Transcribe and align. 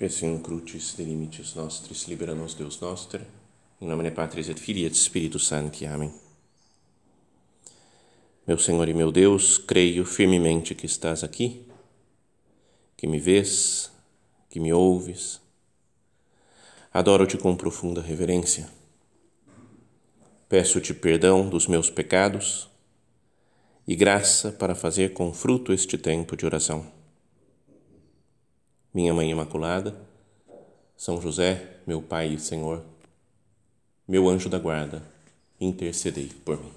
Esse 0.00 0.24
crucis 0.38 0.94
de 0.96 1.04
limites 1.04 1.54
nostris, 1.54 2.08
libera 2.08 2.34
nos 2.34 2.54
Deus 2.54 2.80
noster, 2.80 3.20
em 3.78 3.86
nome 3.86 4.10
Patris 4.10 4.48
et 4.48 4.58
Filii 4.58 4.86
et 4.86 4.96
Spiritus 4.96 5.46
Sancti. 5.46 5.84
Amém. 5.84 6.10
Meu 8.46 8.58
Senhor 8.58 8.88
e 8.88 8.94
meu 8.94 9.12
Deus, 9.12 9.58
creio 9.58 10.06
firmemente 10.06 10.74
que 10.74 10.86
estás 10.86 11.22
aqui, 11.22 11.66
que 12.96 13.06
me 13.06 13.20
vês, 13.20 13.92
que 14.48 14.58
me 14.58 14.72
ouves. 14.72 15.38
Adoro-te 16.94 17.36
com 17.36 17.54
profunda 17.54 18.00
reverência. 18.00 18.70
Peço-te 20.48 20.94
perdão 20.94 21.46
dos 21.46 21.66
meus 21.66 21.90
pecados 21.90 22.70
e 23.86 23.94
graça 23.94 24.50
para 24.50 24.74
fazer 24.74 25.12
com 25.12 25.30
fruto 25.30 25.74
este 25.74 25.98
tempo 25.98 26.34
de 26.38 26.46
oração 26.46 26.99
minha 28.92 29.14
Mãe 29.14 29.30
Imaculada, 29.30 29.94
São 30.96 31.20
José, 31.20 31.78
meu 31.86 32.02
Pai 32.02 32.34
e 32.34 32.38
Senhor, 32.38 32.84
meu 34.06 34.28
anjo 34.28 34.48
da 34.48 34.58
guarda, 34.58 35.02
intercedei 35.60 36.28
por 36.44 36.58
mim. 36.58 36.72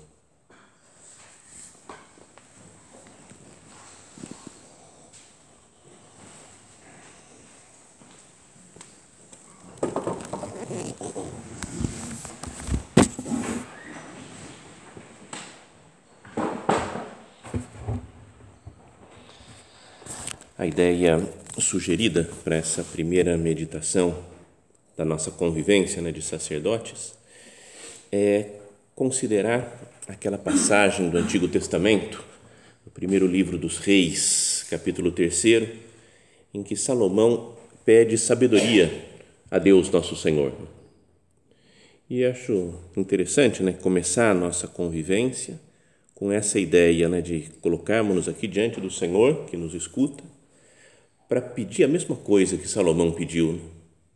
A 20.55 20.65
ideia 20.65 21.42
sugerida 21.61 22.29
para 22.43 22.55
essa 22.55 22.83
primeira 22.83 23.37
meditação 23.37 24.17
da 24.97 25.05
nossa 25.05 25.31
convivência 25.31 26.01
né, 26.01 26.11
de 26.11 26.21
sacerdotes 26.21 27.13
é 28.11 28.49
considerar 28.95 30.01
aquela 30.07 30.37
passagem 30.37 31.09
do 31.09 31.17
Antigo 31.17 31.47
Testamento, 31.47 32.23
no 32.85 32.91
primeiro 32.91 33.25
livro 33.25 33.57
dos 33.57 33.77
Reis, 33.77 34.65
capítulo 34.69 35.11
3, 35.11 35.45
em 36.53 36.61
que 36.61 36.75
Salomão 36.75 37.55
pede 37.85 38.17
sabedoria 38.17 38.91
a 39.49 39.57
Deus 39.57 39.89
nosso 39.89 40.15
Senhor. 40.15 40.53
E 42.09 42.23
acho 42.25 42.75
interessante 42.95 43.63
né, 43.63 43.73
começar 43.73 44.31
a 44.31 44.35
nossa 44.35 44.67
convivência 44.67 45.59
com 46.13 46.31
essa 46.31 46.59
ideia 46.59 47.09
né, 47.09 47.21
de 47.21 47.49
colocarmos-nos 47.61 48.27
aqui 48.27 48.47
diante 48.47 48.79
do 48.79 48.91
Senhor 48.91 49.45
que 49.45 49.57
nos 49.57 49.73
escuta 49.73 50.23
para 51.27 51.41
pedir 51.41 51.83
a 51.83 51.87
mesma 51.87 52.15
coisa 52.15 52.57
que 52.57 52.67
Salomão 52.67 53.11
pediu. 53.11 53.53
Né? 53.53 53.59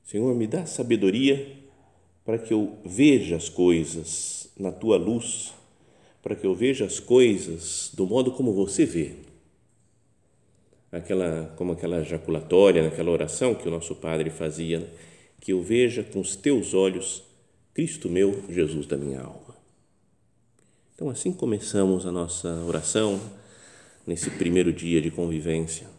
Senhor, 0.03 0.33
me 0.35 0.47
dá 0.47 0.65
sabedoria 0.65 1.55
para 2.23 2.37
que 2.37 2.53
eu 2.53 2.77
veja 2.85 3.35
as 3.35 3.49
coisas 3.49 4.49
na 4.57 4.71
tua 4.71 4.97
luz, 4.97 5.53
para 6.21 6.35
que 6.35 6.45
eu 6.45 6.53
veja 6.53 6.85
as 6.85 6.99
coisas 6.99 7.91
do 7.93 8.05
modo 8.05 8.31
como 8.31 8.53
você 8.53 8.85
vê. 8.85 9.13
Aquela, 10.91 11.53
como 11.57 11.73
aquela 11.73 12.03
jaculatória, 12.03 12.83
naquela 12.83 13.11
oração 13.11 13.53
que 13.53 13.67
o 13.67 13.71
nosso 13.71 13.95
padre 13.95 14.29
fazia, 14.29 14.79
né? 14.79 14.87
que 15.39 15.53
eu 15.53 15.61
veja 15.61 16.03
com 16.03 16.19
os 16.19 16.35
teus 16.35 16.73
olhos 16.73 17.23
Cristo 17.73 18.09
meu, 18.09 18.43
Jesus 18.49 18.87
da 18.87 18.97
minha 18.97 19.21
alma. 19.21 19.55
Então, 20.95 21.09
assim 21.09 21.31
começamos 21.31 22.05
a 22.05 22.11
nossa 22.11 22.49
oração 22.63 23.21
nesse 24.05 24.31
primeiro 24.31 24.73
dia 24.73 24.99
de 24.99 25.11
convivência 25.11 25.96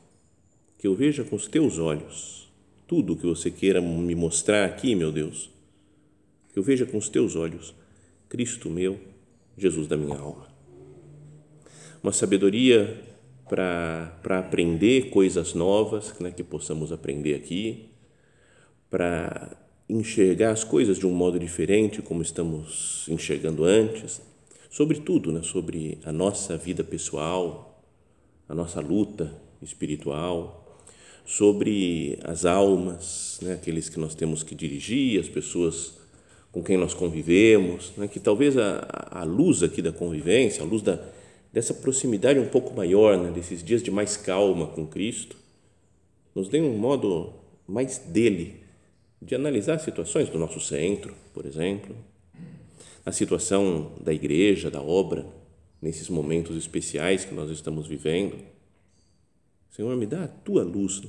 que 0.78 0.86
eu 0.86 0.94
veja 0.94 1.24
com 1.24 1.36
os 1.36 1.46
teus 1.46 1.78
olhos 1.78 2.48
tudo 2.86 3.12
o 3.12 3.16
que 3.16 3.26
você 3.26 3.50
queira 3.50 3.82
me 3.82 4.14
mostrar 4.14 4.64
aqui, 4.64 4.94
meu 4.94 5.12
Deus. 5.12 5.50
Que 6.50 6.58
eu 6.58 6.62
veja 6.62 6.86
com 6.86 6.96
os 6.96 7.10
teus 7.10 7.36
olhos 7.36 7.74
Cristo 8.28 8.70
meu, 8.70 8.98
Jesus 9.56 9.86
da 9.86 9.96
minha 9.96 10.16
alma. 10.16 10.46
Uma 12.02 12.12
sabedoria 12.12 13.02
para 13.48 14.38
aprender 14.38 15.10
coisas 15.10 15.54
novas, 15.54 16.18
né, 16.20 16.30
que 16.30 16.42
possamos 16.42 16.92
aprender 16.92 17.34
aqui, 17.34 17.88
para 18.90 19.56
enxergar 19.88 20.50
as 20.50 20.64
coisas 20.64 20.98
de 20.98 21.06
um 21.06 21.10
modo 21.10 21.38
diferente, 21.38 22.02
como 22.02 22.22
estamos 22.22 23.06
enxergando 23.08 23.64
antes, 23.64 24.20
sobretudo 24.70 25.32
né, 25.32 25.42
sobre 25.42 25.98
a 26.04 26.12
nossa 26.12 26.56
vida 26.56 26.84
pessoal, 26.84 27.82
a 28.46 28.54
nossa 28.54 28.80
luta 28.80 29.34
espiritual, 29.62 30.67
sobre 31.28 32.18
as 32.24 32.46
almas, 32.46 33.38
né, 33.42 33.52
aqueles 33.52 33.90
que 33.90 34.00
nós 34.00 34.14
temos 34.14 34.42
que 34.42 34.54
dirigir, 34.54 35.20
as 35.20 35.28
pessoas 35.28 35.98
com 36.50 36.62
quem 36.62 36.78
nós 36.78 36.94
convivemos, 36.94 37.92
né, 37.98 38.08
que 38.08 38.18
talvez 38.18 38.56
a, 38.56 39.10
a 39.10 39.24
luz 39.24 39.62
aqui 39.62 39.82
da 39.82 39.92
convivência, 39.92 40.62
a 40.62 40.66
luz 40.66 40.80
da, 40.80 40.98
dessa 41.52 41.74
proximidade 41.74 42.40
um 42.40 42.48
pouco 42.48 42.74
maior, 42.74 43.18
né, 43.18 43.30
desses 43.30 43.62
dias 43.62 43.82
de 43.82 43.90
mais 43.90 44.16
calma 44.16 44.68
com 44.68 44.86
Cristo, 44.86 45.36
nos 46.34 46.48
dê 46.48 46.62
um 46.62 46.78
modo 46.78 47.34
mais 47.66 47.98
dele 47.98 48.62
de 49.20 49.34
analisar 49.34 49.78
situações 49.80 50.30
do 50.30 50.38
nosso 50.38 50.58
centro, 50.60 51.14
por 51.34 51.44
exemplo, 51.44 51.94
a 53.04 53.12
situação 53.12 53.92
da 54.00 54.14
igreja, 54.14 54.70
da 54.70 54.80
obra, 54.80 55.26
nesses 55.80 56.08
momentos 56.08 56.56
especiais 56.56 57.26
que 57.26 57.34
nós 57.34 57.50
estamos 57.50 57.86
vivendo 57.86 58.34
Senhor, 59.78 59.96
me 59.96 60.06
dá 60.06 60.24
a 60.24 60.26
tua 60.26 60.64
luz, 60.64 61.00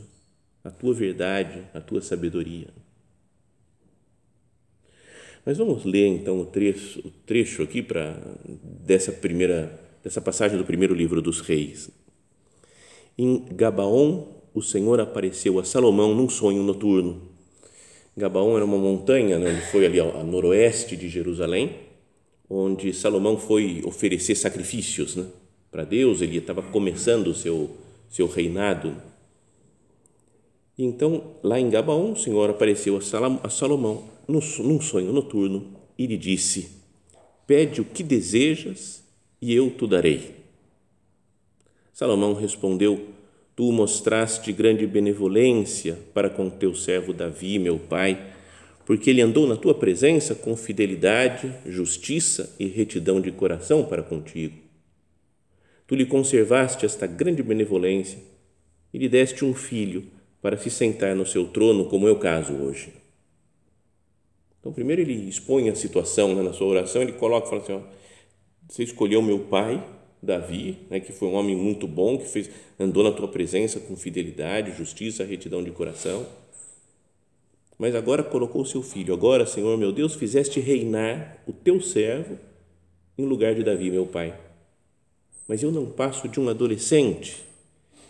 a 0.64 0.70
tua 0.70 0.94
verdade, 0.94 1.64
a 1.74 1.82
tua 1.82 2.02
sabedoria. 2.02 2.68
Mas 5.44 5.58
vamos 5.58 5.84
ler 5.84 6.06
então 6.06 6.40
o 6.40 6.46
trecho, 6.46 7.00
o 7.00 7.10
trecho 7.26 7.64
aqui 7.64 7.82
para 7.82 8.16
dessa 8.64 9.12
primeira 9.12 9.88
dessa 10.04 10.22
passagem 10.22 10.56
do 10.56 10.64
primeiro 10.64 10.94
livro 10.94 11.20
dos 11.20 11.42
Reis. 11.42 11.90
Em 13.18 13.44
Gabaon, 13.56 14.28
o 14.54 14.62
Senhor 14.62 15.00
apareceu 15.00 15.58
a 15.58 15.64
Salomão 15.64 16.14
num 16.14 16.30
sonho 16.30 16.62
noturno. 16.62 17.24
Gabaon 18.16 18.56
era 18.56 18.66
uma 18.66 18.78
montanha, 18.78 19.40
né, 19.40 19.50
ele 19.50 19.62
foi 19.62 19.88
ali 19.88 20.00
ao, 20.00 20.24
noroeste 20.24 20.96
de 20.96 21.10
Jerusalém, 21.10 21.76
onde 22.48 22.94
Salomão 22.94 23.36
foi 23.36 23.82
oferecer 23.84 24.36
sacrifícios 24.36 25.16
né, 25.16 25.26
para 25.72 25.84
Deus. 25.84 26.22
Ele 26.22 26.38
estava 26.38 26.62
começando 26.62 27.30
o 27.30 27.36
seu 27.36 27.89
seu 28.10 28.28
reinado. 28.28 28.96
Então, 30.78 31.36
lá 31.44 31.60
em 31.60 31.70
Gabaon, 31.70 32.14
o 32.14 32.18
Senhor 32.18 32.50
apareceu 32.50 32.98
a 32.98 33.50
Salomão 33.50 34.04
num 34.28 34.82
sonho 34.82 35.14
noturno 35.14 35.74
e 35.98 36.08
lhe 36.08 36.18
disse: 36.18 36.72
Pede 37.46 37.82
o 37.82 37.86
que 37.86 38.02
desejas 38.02 39.04
e 39.42 39.54
eu 39.54 39.70
te 39.70 39.88
darei. 39.88 40.36
Salomão 41.94 42.34
respondeu: 42.34 43.08
Tu 43.56 43.72
mostraste 43.72 44.52
grande 44.54 44.88
benevolência 44.88 46.00
para 46.14 46.30
com 46.30 46.50
teu 46.50 46.74
servo 46.74 47.14
Davi, 47.14 47.60
meu 47.60 47.78
pai, 47.78 48.34
porque 48.86 49.10
ele 49.10 49.22
andou 49.22 49.46
na 49.46 49.58
tua 49.58 49.76
presença 49.76 50.34
com 50.34 50.56
fidelidade, 50.56 51.54
justiça 51.66 52.56
e 52.58 52.66
retidão 52.68 53.20
de 53.20 53.32
coração 53.32 53.84
para 53.84 54.02
contigo 54.02 54.59
Tu 55.90 55.96
lhe 55.96 56.06
conservaste 56.06 56.86
esta 56.86 57.08
grande 57.08 57.42
benevolência 57.42 58.20
e 58.94 59.00
lhe 59.00 59.10
deste 59.10 59.44
um 59.44 59.56
filho 59.56 60.06
para 60.40 60.56
se 60.56 60.70
sentar 60.70 61.16
no 61.16 61.26
seu 61.26 61.48
trono, 61.48 61.86
como 61.86 62.08
é 62.08 62.12
o 62.12 62.20
caso 62.20 62.54
hoje. 62.54 62.94
Então, 64.60 64.72
primeiro 64.72 65.02
ele 65.02 65.28
expõe 65.28 65.68
a 65.68 65.74
situação 65.74 66.36
né, 66.36 66.44
na 66.44 66.54
sua 66.54 66.68
oração, 66.68 67.02
ele 67.02 67.14
coloca, 67.14 67.48
fala 67.48 67.64
assim, 67.64 67.74
ó, 67.74 67.82
você 68.68 68.84
escolheu 68.84 69.20
meu 69.20 69.40
pai, 69.40 69.84
Davi, 70.22 70.78
né, 70.92 71.00
que 71.00 71.12
foi 71.12 71.28
um 71.28 71.34
homem 71.34 71.56
muito 71.56 71.88
bom, 71.88 72.20
que 72.20 72.28
fez, 72.28 72.52
andou 72.80 73.04
na 73.04 73.12
tua 73.12 73.28
presença 73.28 73.80
com 73.80 73.96
fidelidade, 73.96 74.78
justiça, 74.78 75.24
retidão 75.24 75.64
de 75.64 75.72
coração, 75.72 76.24
mas 77.80 77.96
agora 77.96 78.22
colocou 78.22 78.62
o 78.62 78.66
seu 78.66 78.84
filho, 78.84 79.12
agora, 79.12 79.44
Senhor 79.44 79.76
meu 79.76 79.92
Deus, 79.92 80.14
fizeste 80.14 80.60
reinar 80.60 81.42
o 81.48 81.52
teu 81.52 81.82
servo 81.82 82.38
em 83.18 83.26
lugar 83.26 83.56
de 83.56 83.64
Davi, 83.64 83.90
meu 83.90 84.06
pai 84.06 84.49
mas 85.50 85.64
eu 85.64 85.72
não 85.72 85.88
passo 85.88 86.30
de 86.30 86.40
um 86.40 86.48
adolescente 86.48 87.44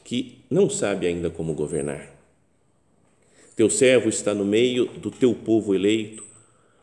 que 0.03 0.39
não 0.49 0.69
sabe 0.69 1.07
ainda 1.07 1.29
como 1.29 1.53
governar. 1.53 2.13
Teu 3.55 3.69
servo 3.69 4.09
está 4.09 4.33
no 4.33 4.43
meio 4.43 4.87
do 4.99 5.09
teu 5.09 5.33
povo 5.33 5.73
eleito, 5.73 6.25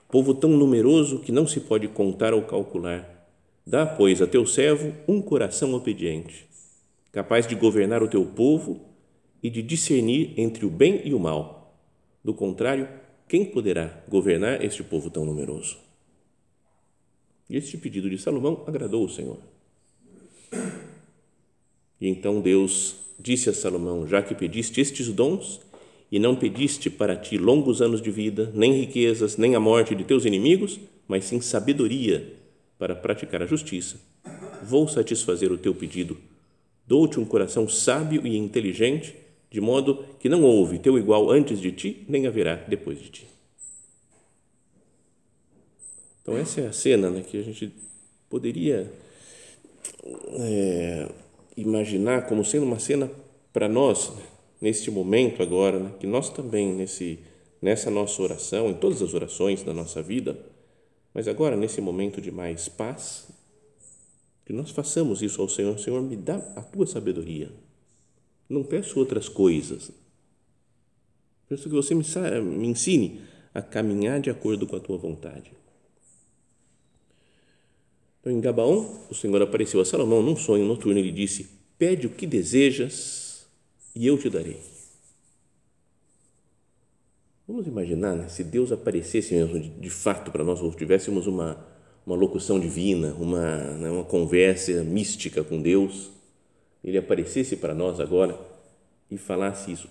povo 0.09 0.33
tão 0.33 0.49
numeroso 0.49 1.19
que 1.19 1.31
não 1.31 1.47
se 1.47 1.61
pode 1.61 1.87
contar 1.89 2.33
ou 2.33 2.41
calcular. 2.43 3.29
Dá, 3.67 3.85
pois, 3.85 4.23
a 4.23 4.27
teu 4.27 4.47
servo 4.47 4.95
um 5.07 5.21
coração 5.21 5.75
obediente, 5.75 6.47
capaz 7.13 7.47
de 7.47 7.55
governar 7.55 8.03
o 8.03 8.09
teu 8.09 8.25
povo 8.25 8.81
e 9.43 9.51
de 9.51 9.61
discernir 9.61 10.33
entre 10.39 10.65
o 10.65 10.71
bem 10.71 11.03
e 11.05 11.13
o 11.13 11.21
mal. 11.21 11.77
Do 12.25 12.33
contrário, 12.33 12.89
quem 13.29 13.45
poderá 13.45 14.03
governar 14.09 14.65
este 14.65 14.83
povo 14.83 15.11
tão 15.11 15.27
numeroso? 15.27 15.77
E 17.51 17.59
este 17.59 17.77
pedido 17.77 18.09
de 18.09 18.17
Salomão 18.17 18.65
agradou 18.67 19.05
o 19.05 19.09
Senhor. 19.09 19.56
E 22.01 22.09
então 22.09 22.41
Deus 22.41 22.97
disse 23.19 23.49
a 23.49 23.53
Salomão: 23.53 24.07
Já 24.07 24.23
que 24.23 24.35
pediste 24.35 24.81
estes 24.81 25.09
dons, 25.09 25.61
e 26.11 26.19
não 26.19 26.37
pediste 26.37 26.89
para 26.89 27.17
ti 27.17 27.37
longos 27.37 27.83
anos 27.83 28.01
de 28.01 28.11
vida, 28.11 28.51
nem 28.55 28.73
riquezas, 28.73 29.37
nem 29.37 29.55
a 29.55 29.61
morte 29.61 29.95
de 29.95 30.05
teus 30.05 30.25
inimigos, 30.25 30.79
mas 31.09 31.25
sim 31.25 31.41
sabedoria 31.41 32.33
para 32.79 32.95
praticar 32.95 33.43
a 33.43 33.47
justiça. 33.47 33.97
Vou 34.63 34.87
satisfazer 34.87 35.51
o 35.51 35.59
teu 35.59 35.75
pedido. 35.75 36.17
Dou-te 36.87 37.19
um 37.19 37.25
coração 37.25 37.69
sábio 37.69 38.27
e 38.27 38.37
inteligente, 38.37 39.15
de 39.51 39.61
modo 39.61 40.05
que 40.21 40.29
não 40.29 40.43
houve 40.43 40.79
teu 40.79 40.97
igual 40.99 41.31
antes 41.31 41.61
de 41.61 41.73
ti, 41.73 42.05
nem 42.09 42.27
haverá 42.27 42.55
depois 42.55 43.01
de 43.01 43.09
ti. 43.09 43.27
Então, 46.23 46.37
essa 46.37 46.61
é 46.61 46.67
a 46.67 46.73
cena 46.73 47.11
né, 47.11 47.23
que 47.23 47.39
a 47.39 47.43
gente 47.43 47.73
poderia 48.29 48.93
é, 50.39 51.09
imaginar 51.57 52.27
como 52.27 52.45
sendo 52.45 52.65
uma 52.65 52.79
cena 52.79 53.11
para 53.53 53.69
nós, 53.69 54.11
né, 54.11 54.23
neste 54.61 54.91
momento 54.91 55.43
agora, 55.43 55.79
né, 55.79 55.93
que 55.99 56.07
nós 56.07 56.31
também, 56.31 56.73
nesse, 56.73 57.19
nessa 57.61 57.91
nossa 57.91 58.21
oração, 58.23 58.69
em 58.69 58.75
todas 58.75 59.01
as 59.03 59.15
orações 59.15 59.63
da 59.63 59.73
nossa 59.73 60.03
vida, 60.03 60.39
mas 61.15 61.27
agora, 61.27 61.57
nesse 61.57 61.81
momento 61.81 62.21
de 62.21 62.31
mais 62.31 62.69
paz, 62.69 63.29
que 64.45 64.53
nós 64.53 64.71
façamos 64.71 65.23
isso 65.23 65.43
ao 65.43 65.49
Senhor. 65.49 65.79
Senhor, 65.79 66.01
me 66.01 66.15
dá 66.15 66.37
a 66.55 66.63
tua 66.63 66.87
sabedoria. 66.87 67.51
Não 68.49 68.63
peço 68.63 68.99
outras 68.99 69.29
coisas. 69.29 69.91
Peço 71.49 71.65
que 71.65 71.75
você 71.75 71.95
me, 71.95 72.05
me 72.43 72.69
ensine 72.69 73.23
a 73.53 73.61
caminhar 73.61 74.21
de 74.21 74.31
acordo 74.31 74.67
com 74.67 74.77
a 74.77 74.81
tua 74.81 74.97
vontade. 74.97 75.51
Então, 78.27 78.37
em 78.37 78.41
Gabaon, 78.41 78.85
o 79.09 79.15
Senhor 79.15 79.41
apareceu 79.41 79.81
a 79.81 79.85
Salomão 79.85 80.21
num 80.21 80.35
sonho 80.35 80.67
noturno 80.67 80.99
e 80.99 81.03
lhe 81.03 81.13
disse: 81.13 81.49
Pede 81.79 82.09
o 82.09 82.11
que 82.11 82.27
desejas 82.27 83.47
e 83.95 84.05
eu 84.05 84.19
te 84.19 84.29
darei. 84.29 84.59
Vamos 87.47 87.69
imaginar 87.69 88.17
né, 88.17 88.29
se 88.29 88.43
Deus 88.43 88.73
aparecesse 88.73 89.33
mesmo 89.33 89.61
de, 89.61 89.69
de 89.69 89.91
fato 89.91 90.33
para 90.33 90.43
nós, 90.43 90.61
ou 90.61 90.75
tivéssemos 90.75 91.29
uma, 91.29 91.65
uma 92.05 92.17
locução 92.17 92.59
divina, 92.59 93.15
uma, 93.15 93.59
né, 93.75 93.89
uma 93.89 94.03
conversa 94.03 94.83
mística 94.83 95.45
com 95.45 95.63
Deus, 95.63 96.11
Ele 96.83 96.99
aparecesse 96.99 97.57
para 97.57 97.77
nós 97.77 98.01
agora 98.01 98.37
e 99.09 99.17
falasse 99.17 99.71
isso: 99.71 99.89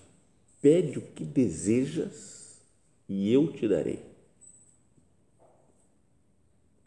pede 0.60 0.98
o 0.98 1.00
que 1.00 1.24
desejas 1.24 2.60
e 3.08 3.32
eu 3.32 3.50
te 3.50 3.66
darei. 3.66 3.98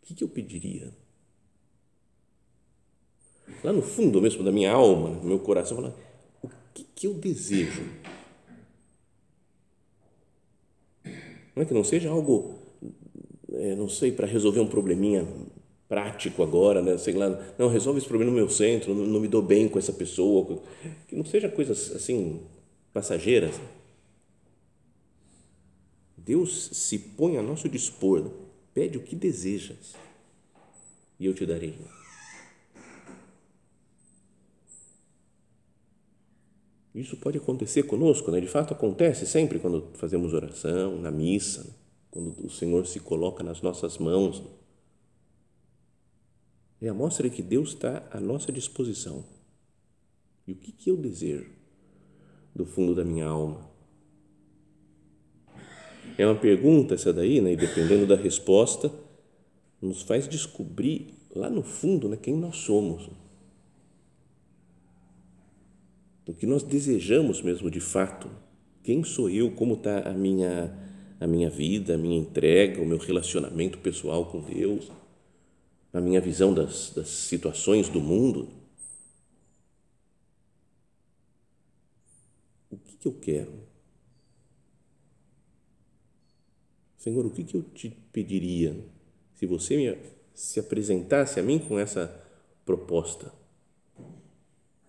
O 0.04 0.06
que, 0.06 0.14
que 0.14 0.24
eu 0.24 0.30
pediria? 0.30 0.99
Lá 3.64 3.74
no 3.74 3.82
fundo 3.82 4.22
mesmo 4.22 4.44
da 4.44 4.52
minha 4.52 4.72
alma, 4.72 5.16
do 5.20 5.28
meu 5.28 5.40
coração, 5.40 5.78
falar, 5.78 5.94
o 6.42 6.50
que, 6.74 6.86
que 6.96 7.08
eu 7.08 7.14
desejo? 7.14 7.84
Não 11.56 11.64
é 11.64 11.66
que 11.66 11.74
não 11.74 11.84
seja 11.84 12.10
algo, 12.10 12.56
é, 13.52 13.76
não 13.76 13.90
sei, 13.90 14.12
para 14.12 14.26
resolver 14.26 14.62
um 14.62 14.68
probleminha 14.68 15.28
prático 15.90 16.44
agora, 16.44 16.82
né? 16.82 16.98
sei 16.98 17.16
lá, 17.16 17.30
não, 17.58 17.68
resolve 17.68 17.98
esse 17.98 18.08
problema 18.08 18.32
no 18.32 18.38
meu 18.38 18.50
centro, 18.50 18.94
não, 18.94 19.06
não 19.06 19.20
me 19.20 19.28
dou 19.28 19.42
bem 19.42 19.68
com 19.68 19.80
essa 19.80 19.92
pessoa, 19.92 20.62
que 21.08 21.16
não 21.16 21.26
seja 21.26 21.50
coisas 21.50 21.92
assim, 21.94 22.40
passageiras. 22.94 23.60
Deus 26.16 26.70
se 26.74 27.00
põe 27.00 27.38
a 27.38 27.42
nosso 27.42 27.68
dispor, 27.68 28.30
pede 28.74 28.98
o 28.98 29.02
que 29.02 29.16
desejas 29.16 29.96
e 31.20 31.26
eu 31.26 31.34
te 31.34 31.46
darei. 31.46 31.76
Isso 37.00 37.16
pode 37.16 37.38
acontecer 37.38 37.84
conosco, 37.84 38.30
né? 38.30 38.42
de 38.42 38.48
fato 38.48 38.74
acontece 38.74 39.26
sempre 39.26 39.58
quando 39.58 39.88
fazemos 39.94 40.34
oração, 40.34 41.00
na 41.00 41.10
missa, 41.10 41.64
né? 41.64 41.70
quando 42.12 42.46
o 42.46 42.50
Senhor 42.50 42.86
se 42.86 43.00
coloca 43.00 43.42
nas 43.42 43.62
nossas 43.62 43.98
mãos. 43.98 44.44
É 46.82 46.90
a 46.90 46.94
mostra 46.94 47.30
que 47.30 47.42
Deus 47.42 47.70
está 47.70 48.06
à 48.12 48.20
nossa 48.20 48.52
disposição. 48.52 49.24
E 50.46 50.52
o 50.52 50.56
que, 50.56 50.74
que 50.74 50.92
eu 50.92 50.98
desejo 50.98 51.50
do 52.54 52.66
fundo 52.66 52.94
da 52.94 53.06
minha 53.06 53.28
alma? 53.28 53.70
É 56.18 56.26
uma 56.26 56.36
pergunta 56.36 56.96
essa 56.96 57.14
daí, 57.14 57.40
né? 57.40 57.54
e 57.54 57.56
dependendo 57.56 58.06
da 58.06 58.18
resposta, 58.18 58.92
nos 59.82 60.02
faz 60.02 60.28
descobrir 60.28 61.14
lá 61.34 61.50
no 61.50 61.64
fundo 61.64 62.10
né, 62.10 62.18
quem 62.18 62.36
nós 62.36 62.58
somos 62.58 63.10
o 66.30 66.34
que 66.36 66.46
nós 66.46 66.62
desejamos 66.62 67.42
mesmo 67.42 67.72
de 67.72 67.80
fato. 67.80 68.30
Quem 68.84 69.04
sou 69.04 69.28
eu? 69.32 69.50
Como 69.50 69.74
está 69.74 70.08
a 70.08 70.14
minha, 70.14 70.72
a 71.20 71.26
minha 71.26 71.50
vida, 71.50 71.96
a 71.96 71.98
minha 71.98 72.20
entrega, 72.20 72.80
o 72.80 72.86
meu 72.86 73.00
relacionamento 73.00 73.80
pessoal 73.80 74.28
com 74.28 74.40
Deus, 74.40 74.92
a 75.92 76.00
minha 76.00 76.22
visão 76.22 76.54
das, 76.54 76.92
das 76.92 77.08
situações 77.08 77.90
do 77.90 78.00
mundo? 78.00 78.48
O 82.70 82.78
que, 82.78 82.96
que 82.98 83.08
eu 83.08 83.14
quero? 83.14 83.52
Senhor, 86.96 87.26
o 87.26 87.32
que, 87.32 87.44
que 87.44 87.58
eu 87.58 87.64
te 87.64 87.90
pediria 87.90 88.78
se 89.34 89.48
você 89.48 89.76
me, 89.76 89.98
se 90.36 90.60
apresentasse 90.60 91.40
a 91.40 91.44
mim 91.44 91.58
com 91.58 91.80
essa 91.80 92.24
proposta? 92.64 93.39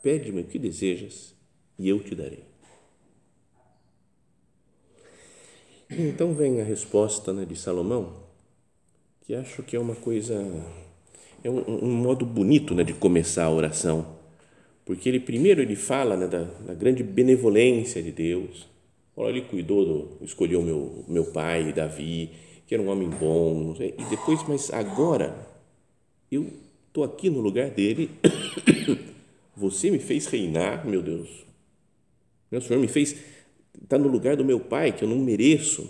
Pede-me 0.02 0.42
o 0.42 0.44
que 0.44 0.58
desejas 0.58 1.34
e 1.78 1.88
eu 1.88 2.00
te 2.00 2.14
darei. 2.14 2.50
Então 5.90 6.32
vem 6.34 6.60
a 6.60 6.64
resposta 6.64 7.32
né, 7.32 7.44
de 7.44 7.56
Salomão, 7.56 8.12
que 9.22 9.34
acho 9.34 9.60
que 9.64 9.74
é 9.74 9.80
uma 9.80 9.96
coisa, 9.96 10.34
é 11.42 11.50
um, 11.50 11.84
um 11.84 11.90
modo 11.90 12.24
bonito 12.24 12.76
né, 12.76 12.84
de 12.84 12.92
começar 12.92 13.46
a 13.46 13.50
oração, 13.50 14.06
porque 14.84 15.08
ele 15.08 15.18
primeiro 15.18 15.60
ele 15.60 15.74
fala 15.74 16.16
né, 16.16 16.28
da, 16.28 16.44
da, 16.44 16.74
grande 16.74 17.02
benevolência 17.02 18.00
de 18.00 18.12
Deus. 18.12 18.68
Olha, 19.16 19.30
ele 19.30 19.42
cuidou, 19.42 19.84
do, 19.84 20.24
escolheu 20.24 20.62
meu 20.62 21.04
meu 21.08 21.24
pai 21.24 21.72
Davi, 21.72 22.30
que 22.68 22.74
era 22.74 22.82
um 22.82 22.88
homem 22.88 23.10
bom, 23.10 23.74
e 23.80 24.04
depois, 24.04 24.46
mas 24.46 24.72
agora 24.72 25.44
eu 26.30 26.46
estou 26.86 27.02
aqui 27.02 27.28
no 27.28 27.40
lugar 27.40 27.68
dele 27.68 28.10
Você 29.60 29.90
me 29.90 29.98
fez 29.98 30.24
reinar, 30.24 30.86
meu 30.86 31.02
Deus. 31.02 31.44
Meu 32.50 32.62
Senhor 32.62 32.80
me 32.80 32.88
fez 32.88 33.14
estar 33.80 33.98
no 33.98 34.08
lugar 34.08 34.34
do 34.34 34.42
meu 34.42 34.58
pai, 34.58 34.90
que 34.90 35.04
eu 35.04 35.08
não 35.08 35.18
mereço. 35.18 35.86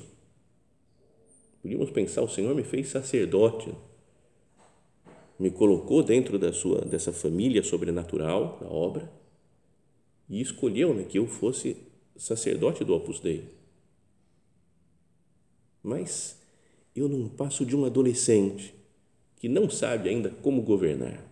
Podíamos 1.62 1.88
pensar, 1.90 2.20
o 2.22 2.28
Senhor 2.28 2.52
me 2.52 2.64
fez 2.64 2.88
sacerdote, 2.88 3.72
me 5.38 5.52
colocou 5.52 6.02
dentro 6.02 6.36
da 6.36 6.52
sua, 6.52 6.80
dessa 6.80 7.12
família 7.12 7.62
sobrenatural, 7.62 8.58
da 8.60 8.66
obra, 8.66 9.08
e 10.28 10.40
escolheu 10.40 10.92
né, 10.92 11.04
que 11.04 11.20
eu 11.20 11.28
fosse 11.28 11.76
sacerdote 12.16 12.82
do 12.82 12.92
Opus 12.92 13.20
Dei. 13.20 13.44
Mas 15.80 16.36
eu 16.96 17.08
não 17.08 17.28
passo 17.28 17.64
de 17.64 17.76
um 17.76 17.84
adolescente 17.84 18.74
que 19.36 19.48
não 19.48 19.70
sabe 19.70 20.08
ainda 20.08 20.28
como 20.28 20.60
governar. 20.60 21.29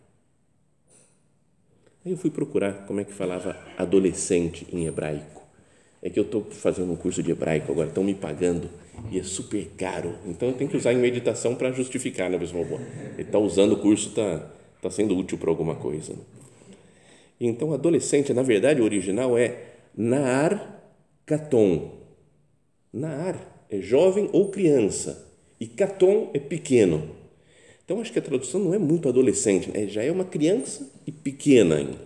Aí 2.08 2.12
eu 2.12 2.16
fui 2.16 2.30
procurar 2.30 2.86
como 2.86 3.00
é 3.00 3.04
que 3.04 3.12
falava 3.12 3.54
adolescente 3.76 4.66
em 4.72 4.86
hebraico. 4.86 5.42
É 6.00 6.08
que 6.08 6.18
eu 6.18 6.24
estou 6.24 6.42
fazendo 6.42 6.90
um 6.90 6.96
curso 6.96 7.22
de 7.22 7.30
hebraico 7.30 7.70
agora, 7.70 7.88
estão 7.88 8.02
me 8.02 8.14
pagando 8.14 8.70
e 9.12 9.18
é 9.18 9.22
super 9.22 9.62
caro. 9.76 10.14
Então 10.26 10.48
eu 10.48 10.54
tenho 10.54 10.70
que 10.70 10.76
usar 10.78 10.94
em 10.94 10.96
meditação 10.96 11.54
para 11.54 11.70
justificar, 11.70 12.30
né, 12.30 12.38
pessoal? 12.38 12.64
Ele 12.64 12.80
está 13.18 13.38
usando 13.38 13.72
o 13.72 13.76
curso, 13.76 14.08
está 14.08 14.50
tá 14.80 14.90
sendo 14.90 15.14
útil 15.18 15.36
para 15.36 15.50
alguma 15.50 15.74
coisa. 15.74 16.14
Então, 17.38 17.74
adolescente, 17.74 18.32
na 18.32 18.42
verdade, 18.42 18.80
o 18.80 18.84
original 18.84 19.36
é 19.36 19.74
Naar 19.94 20.80
Katon. 21.26 21.92
Naar 22.90 23.66
é 23.68 23.82
jovem 23.82 24.30
ou 24.32 24.50
criança 24.50 25.30
e 25.60 25.66
Katon 25.66 26.30
é 26.32 26.38
pequeno. 26.38 27.17
Então, 27.88 28.02
acho 28.02 28.12
que 28.12 28.18
a 28.18 28.22
tradução 28.22 28.60
não 28.60 28.74
é 28.74 28.78
muito 28.78 29.08
adolescente, 29.08 29.70
né? 29.70 29.86
já 29.86 30.02
é 30.02 30.12
uma 30.12 30.26
criança 30.26 30.86
e 31.06 31.10
pequena 31.10 31.76
ainda. 31.76 31.98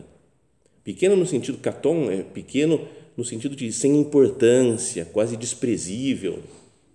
Pequena 0.84 1.16
no 1.16 1.26
sentido, 1.26 1.58
caton 1.58 2.08
é 2.08 2.22
pequeno 2.22 2.86
no 3.16 3.24
sentido 3.24 3.56
de 3.56 3.72
sem 3.72 3.98
importância, 3.98 5.04
quase 5.04 5.36
desprezível, 5.36 6.38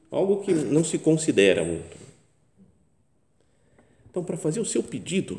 algo 0.09 0.41
que 0.41 0.53
não 0.53 0.85
se 0.85 0.97
considera 0.97 1.65
muito. 1.65 1.97
Então, 4.09 4.23
para 4.23 4.37
fazer 4.37 4.61
o 4.61 4.65
seu 4.65 4.81
pedido, 4.81 5.37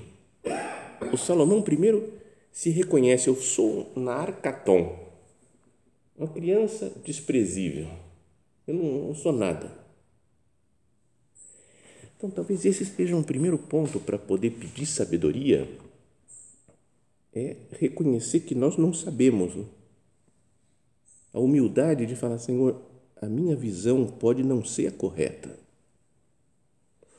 o 1.10 1.16
Salomão 1.16 1.62
primeiro 1.62 2.06
se 2.52 2.68
reconhece, 2.68 3.28
eu 3.28 3.34
sou 3.34 3.90
narcaton, 3.96 4.94
uma 6.18 6.28
criança 6.28 6.92
desprezível, 7.02 7.88
eu 8.66 8.74
não, 8.74 9.06
não 9.06 9.14
sou 9.14 9.32
nada. 9.32 9.87
Então, 12.18 12.28
talvez 12.28 12.66
esse 12.66 12.84
seja 12.84 13.16
um 13.16 13.22
primeiro 13.22 13.56
ponto 13.56 13.98
para 13.98 14.18
poder 14.18 14.50
pedir 14.50 14.84
sabedoria, 14.84 15.66
é 17.32 17.56
reconhecer 17.78 18.40
que 18.40 18.54
nós 18.54 18.76
não 18.76 18.92
sabemos. 18.92 19.54
Né? 19.54 19.64
a 21.32 21.40
humildade 21.40 22.06
de 22.06 22.16
falar, 22.16 22.38
Senhor, 22.38 22.80
a 23.20 23.26
minha 23.26 23.54
visão 23.54 24.06
pode 24.06 24.42
não 24.42 24.64
ser 24.64 24.88
a 24.88 24.92
correta. 24.92 25.56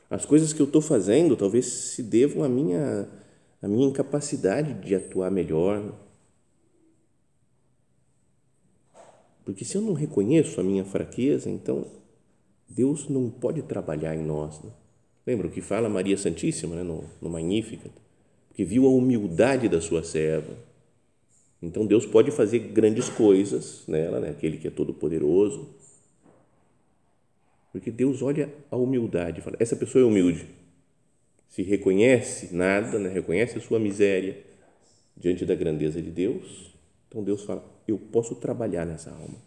As 0.10 0.26
coisas 0.26 0.52
que 0.52 0.62
eu 0.62 0.66
estou 0.66 0.82
fazendo 0.82 1.38
talvez 1.38 1.66
se 1.66 2.02
devam 2.02 2.44
à 2.44 2.50
minha, 2.50 3.08
à 3.62 3.68
minha 3.68 3.88
incapacidade 3.88 4.74
de 4.86 4.96
atuar 4.96 5.30
melhor. 5.30 5.94
Porque 9.46 9.64
se 9.64 9.78
eu 9.78 9.82
não 9.82 9.94
reconheço 9.94 10.60
a 10.60 10.64
minha 10.64 10.84
fraqueza, 10.84 11.50
então 11.50 11.86
Deus 12.68 13.08
não 13.08 13.30
pode 13.30 13.62
trabalhar 13.62 14.16
em 14.16 14.24
nós. 14.24 14.60
Né? 14.62 14.72
Lembra 15.30 15.46
o 15.46 15.52
que 15.52 15.62
fala 15.62 15.88
Maria 15.88 16.18
Santíssima 16.18 16.76
né, 16.76 16.82
no, 16.82 17.04
no 17.22 17.30
Magnífica? 17.30 17.92
Que 18.56 18.66
viu 18.66 18.88
a 18.88 18.90
humildade 18.90 19.70
da 19.70 19.80
sua 19.80 20.04
serva. 20.04 20.58
Então 21.62 21.86
Deus 21.86 22.04
pode 22.04 22.32
fazer 22.32 22.58
grandes 22.58 23.10
coisas 23.10 23.84
nela, 23.88 24.20
né? 24.20 24.32
aquele 24.32 24.58
que 24.58 24.68
é 24.68 24.72
todo 24.72 24.92
poderoso. 24.92 25.70
Porque 27.72 27.92
Deus 27.92 28.24
olha 28.24 28.52
a 28.72 28.76
humildade 28.76 29.40
e 29.40 29.44
fala: 29.44 29.56
essa 29.60 29.76
pessoa 29.76 30.02
é 30.04 30.08
humilde. 30.08 30.48
Se 31.48 31.62
reconhece 31.62 32.52
nada, 32.52 32.98
né? 32.98 33.10
reconhece 33.10 33.60
a 33.60 33.62
sua 33.62 33.78
miséria 33.78 34.36
diante 35.16 35.46
da 35.46 35.54
grandeza 35.54 36.02
de 36.02 36.10
Deus. 36.10 36.74
Então 37.08 37.24
Deus 37.24 37.44
fala: 37.44 37.64
eu 37.88 38.00
posso 38.00 38.34
trabalhar 38.34 38.84
nessa 38.84 39.12
alma. 39.12 39.38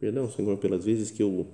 Perdão, 0.00 0.28
Senhor, 0.28 0.58
pelas 0.58 0.84
vezes 0.84 1.12
que 1.12 1.22
eu 1.22 1.46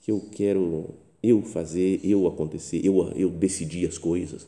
que 0.00 0.10
eu 0.10 0.20
quero 0.32 0.94
eu 1.22 1.42
fazer, 1.42 2.00
eu 2.04 2.26
acontecer, 2.26 2.80
eu, 2.84 3.10
eu 3.16 3.30
decidir 3.30 3.86
as 3.86 3.98
coisas. 3.98 4.46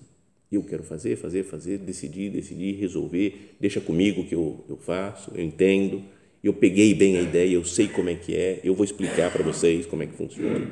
Eu 0.50 0.64
quero 0.64 0.82
fazer, 0.82 1.16
fazer, 1.16 1.44
fazer, 1.44 1.78
decidir, 1.78 2.30
decidir, 2.30 2.74
resolver. 2.74 3.56
Deixa 3.60 3.80
comigo 3.80 4.24
que 4.24 4.34
eu, 4.34 4.64
eu 4.68 4.76
faço, 4.76 5.30
eu 5.34 5.44
entendo. 5.44 6.02
Eu 6.42 6.52
peguei 6.54 6.94
bem 6.94 7.18
a 7.18 7.22
ideia, 7.22 7.54
eu 7.54 7.64
sei 7.64 7.86
como 7.86 8.08
é 8.08 8.14
que 8.14 8.34
é, 8.34 8.60
eu 8.64 8.74
vou 8.74 8.84
explicar 8.84 9.30
para 9.30 9.44
vocês 9.44 9.86
como 9.86 10.02
é 10.02 10.06
que 10.06 10.14
funciona. 10.14 10.70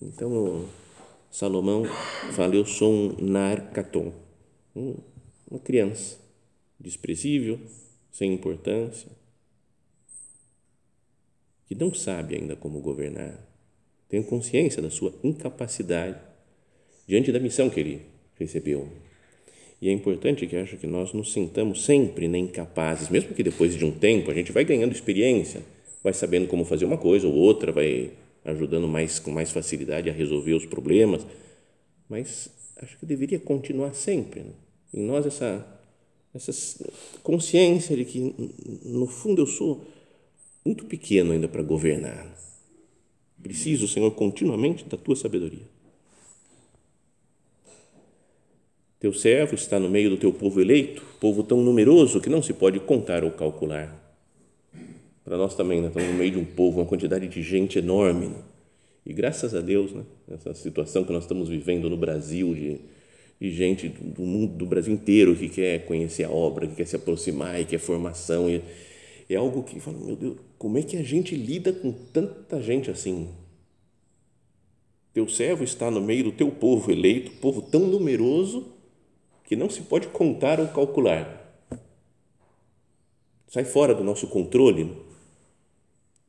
Então, 0.00 0.68
Salomão 1.30 1.84
fala: 2.32 2.54
Eu 2.54 2.66
sou 2.66 2.92
um 2.92 3.16
narcaton, 3.24 4.12
uma 4.74 5.60
criança 5.60 6.18
desprezível, 6.78 7.58
sem 8.10 8.34
importância 8.34 9.21
que 11.72 11.84
não 11.84 11.94
sabe 11.94 12.36
ainda 12.36 12.54
como 12.54 12.80
governar, 12.80 13.34
tem 14.06 14.22
consciência 14.22 14.82
da 14.82 14.90
sua 14.90 15.14
incapacidade 15.24 16.18
diante 17.08 17.32
da 17.32 17.40
missão 17.40 17.70
que 17.70 17.80
ele 17.80 18.02
recebeu. 18.38 18.86
E 19.80 19.88
é 19.88 19.92
importante 19.92 20.46
que 20.46 20.54
acho 20.54 20.76
que 20.76 20.86
nós 20.86 21.14
nos 21.14 21.32
sintamos 21.32 21.84
sempre 21.84 22.28
né, 22.28 22.36
incapazes, 22.36 23.08
mesmo 23.08 23.34
que 23.34 23.42
depois 23.42 23.74
de 23.74 23.84
um 23.86 23.90
tempo 23.90 24.30
a 24.30 24.34
gente 24.34 24.52
vai 24.52 24.66
ganhando 24.66 24.92
experiência, 24.92 25.62
vai 26.04 26.12
sabendo 26.12 26.46
como 26.46 26.62
fazer 26.64 26.84
uma 26.84 26.98
coisa 26.98 27.26
ou 27.26 27.34
outra, 27.34 27.72
vai 27.72 28.10
ajudando 28.44 28.86
mais 28.86 29.18
com 29.18 29.30
mais 29.30 29.50
facilidade 29.50 30.10
a 30.10 30.12
resolver 30.12 30.52
os 30.52 30.66
problemas, 30.66 31.26
mas 32.06 32.50
acho 32.76 32.98
que 32.98 33.06
deveria 33.06 33.38
continuar 33.38 33.94
sempre 33.94 34.40
né? 34.40 34.52
em 34.92 35.02
nós 35.02 35.24
essa 35.24 35.66
essa 36.34 36.52
consciência 37.22 37.96
de 37.96 38.04
que 38.04 38.34
no 38.84 39.06
fundo 39.06 39.42
eu 39.42 39.46
sou 39.46 39.84
muito 40.64 40.84
pequeno 40.84 41.32
ainda 41.32 41.48
para 41.48 41.62
governar. 41.62 42.26
Preciso, 43.42 43.88
Senhor, 43.88 44.10
continuamente 44.12 44.84
da 44.84 44.96
tua 44.96 45.16
sabedoria. 45.16 45.66
Teu 49.00 49.12
servo 49.12 49.56
está 49.56 49.80
no 49.80 49.90
meio 49.90 50.10
do 50.10 50.16
teu 50.16 50.32
povo 50.32 50.60
eleito, 50.60 51.02
povo 51.18 51.42
tão 51.42 51.60
numeroso 51.60 52.20
que 52.20 52.30
não 52.30 52.40
se 52.40 52.52
pode 52.52 52.78
contar 52.78 53.24
ou 53.24 53.32
calcular. 53.32 54.00
Para 55.24 55.36
nós 55.36 55.56
também, 55.56 55.80
né, 55.80 55.88
estamos 55.88 56.08
no 56.08 56.14
meio 56.14 56.30
de 56.30 56.38
um 56.38 56.44
povo, 56.44 56.78
uma 56.80 56.86
quantidade 56.86 57.26
de 57.26 57.42
gente 57.42 57.80
enorme. 57.80 58.28
Né? 58.28 58.36
E 59.04 59.12
graças 59.12 59.56
a 59.56 59.60
Deus, 59.60 59.92
né, 59.92 60.04
essa 60.30 60.54
situação 60.54 61.02
que 61.02 61.12
nós 61.12 61.24
estamos 61.24 61.48
vivendo 61.48 61.90
no 61.90 61.96
Brasil, 61.96 62.54
de, 62.54 62.80
de 63.40 63.50
gente 63.52 63.88
do 63.88 64.22
mundo, 64.22 64.54
do 64.54 64.66
Brasil 64.66 64.94
inteiro 64.94 65.34
que 65.34 65.48
quer 65.48 65.84
conhecer 65.84 66.22
a 66.22 66.30
obra, 66.30 66.68
que 66.68 66.76
quer 66.76 66.86
se 66.86 66.94
aproximar 66.94 67.60
e 67.60 67.64
quer 67.64 67.78
formação. 67.78 68.48
E, 68.48 68.62
é 69.28 69.36
algo 69.36 69.62
que 69.62 69.80
fala, 69.80 69.98
meu 69.98 70.14
Deus, 70.14 70.36
como 70.62 70.78
é 70.78 70.82
que 70.84 70.96
a 70.96 71.02
gente 71.02 71.34
lida 71.34 71.72
com 71.72 71.90
tanta 71.90 72.62
gente 72.62 72.88
assim? 72.88 73.30
Teu 75.12 75.28
servo 75.28 75.64
está 75.64 75.90
no 75.90 76.00
meio 76.00 76.22
do 76.22 76.30
teu 76.30 76.52
povo 76.52 76.92
eleito, 76.92 77.32
povo 77.40 77.62
tão 77.62 77.80
numeroso 77.80 78.72
que 79.42 79.56
não 79.56 79.68
se 79.68 79.82
pode 79.82 80.06
contar 80.06 80.60
ou 80.60 80.68
calcular. 80.68 81.52
Sai 83.48 83.64
fora 83.64 83.92
do 83.92 84.04
nosso 84.04 84.28
controle 84.28 84.96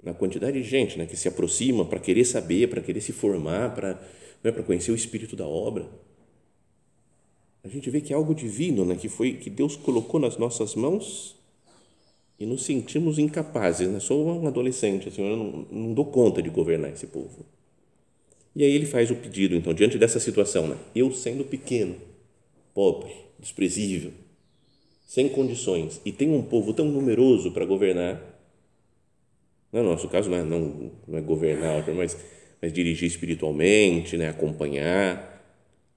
na 0.01 0.15
quantidade 0.15 0.59
de 0.59 0.67
gente 0.67 0.97
né, 0.97 1.05
que 1.05 1.15
se 1.15 1.27
aproxima 1.27 1.85
para 1.85 1.99
querer 1.99 2.25
saber, 2.25 2.71
para 2.71 2.81
querer 2.81 3.01
se 3.01 3.13
formar, 3.13 3.75
para, 3.75 4.01
né, 4.43 4.51
para 4.51 4.63
conhecer 4.63 4.91
o 4.91 4.95
espírito 4.95 5.35
da 5.35 5.45
obra. 5.45 5.87
A 7.63 7.67
gente 7.67 7.87
vê 7.87 8.01
que 8.01 8.11
é 8.11 8.15
algo 8.15 8.33
divino, 8.33 8.83
né, 8.83 8.95
que 8.95 9.09
foi 9.09 9.33
que 9.33 9.51
Deus 9.51 9.75
colocou 9.75 10.19
nas 10.19 10.37
nossas 10.37 10.73
mãos 10.73 11.42
e 12.39 12.45
nos 12.45 12.65
sentimos 12.65 13.19
incapazes. 13.19 13.87
Né? 13.87 13.99
Sou 13.99 14.25
um 14.27 14.47
adolescente, 14.47 15.07
assim, 15.07 15.21
eu 15.21 15.37
não, 15.37 15.65
não 15.71 15.93
dou 15.93 16.05
conta 16.05 16.41
de 16.41 16.49
governar 16.49 16.91
esse 16.91 17.07
povo. 17.07 17.45
E 18.55 18.63
aí 18.63 18.71
ele 18.71 18.85
faz 18.85 19.09
o 19.09 19.15
pedido, 19.15 19.55
então, 19.55 19.73
diante 19.73 19.97
dessa 19.97 20.19
situação, 20.19 20.67
né? 20.67 20.77
eu 20.95 21.11
sendo 21.11 21.43
pequeno, 21.43 21.95
pobre, 22.73 23.11
desprezível, 23.39 24.11
sem 25.07 25.27
condições, 25.29 25.99
e 26.05 26.11
tenho 26.11 26.33
um 26.33 26.43
povo 26.43 26.73
tão 26.73 26.85
numeroso 26.85 27.51
para 27.51 27.65
governar, 27.65 28.21
no 29.71 29.83
nosso 29.83 30.07
caso 30.07 30.29
não 30.29 30.37
é, 30.37 30.43
não, 30.43 30.91
não 31.07 31.17
é 31.17 31.21
governar, 31.21 31.83
mas, 31.95 32.15
mas 32.61 32.71
dirigir 32.71 33.07
espiritualmente, 33.07 34.17
né? 34.17 34.29
acompanhar, 34.29 35.33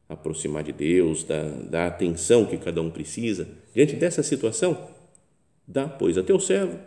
aproximar 0.09 0.63
de 0.63 0.73
Deus, 0.73 1.25
dar, 1.25 1.45
dar 1.45 1.87
atenção 1.89 2.47
que 2.47 2.57
cada 2.57 2.81
um 2.81 2.91
precisa. 2.91 3.47
Diante 3.75 3.97
dessa 3.97 4.23
situação, 4.23 4.96
Dá, 5.67 5.89
pois, 5.89 6.17
a 6.17 6.23
teu 6.23 6.39
servo 6.39 6.79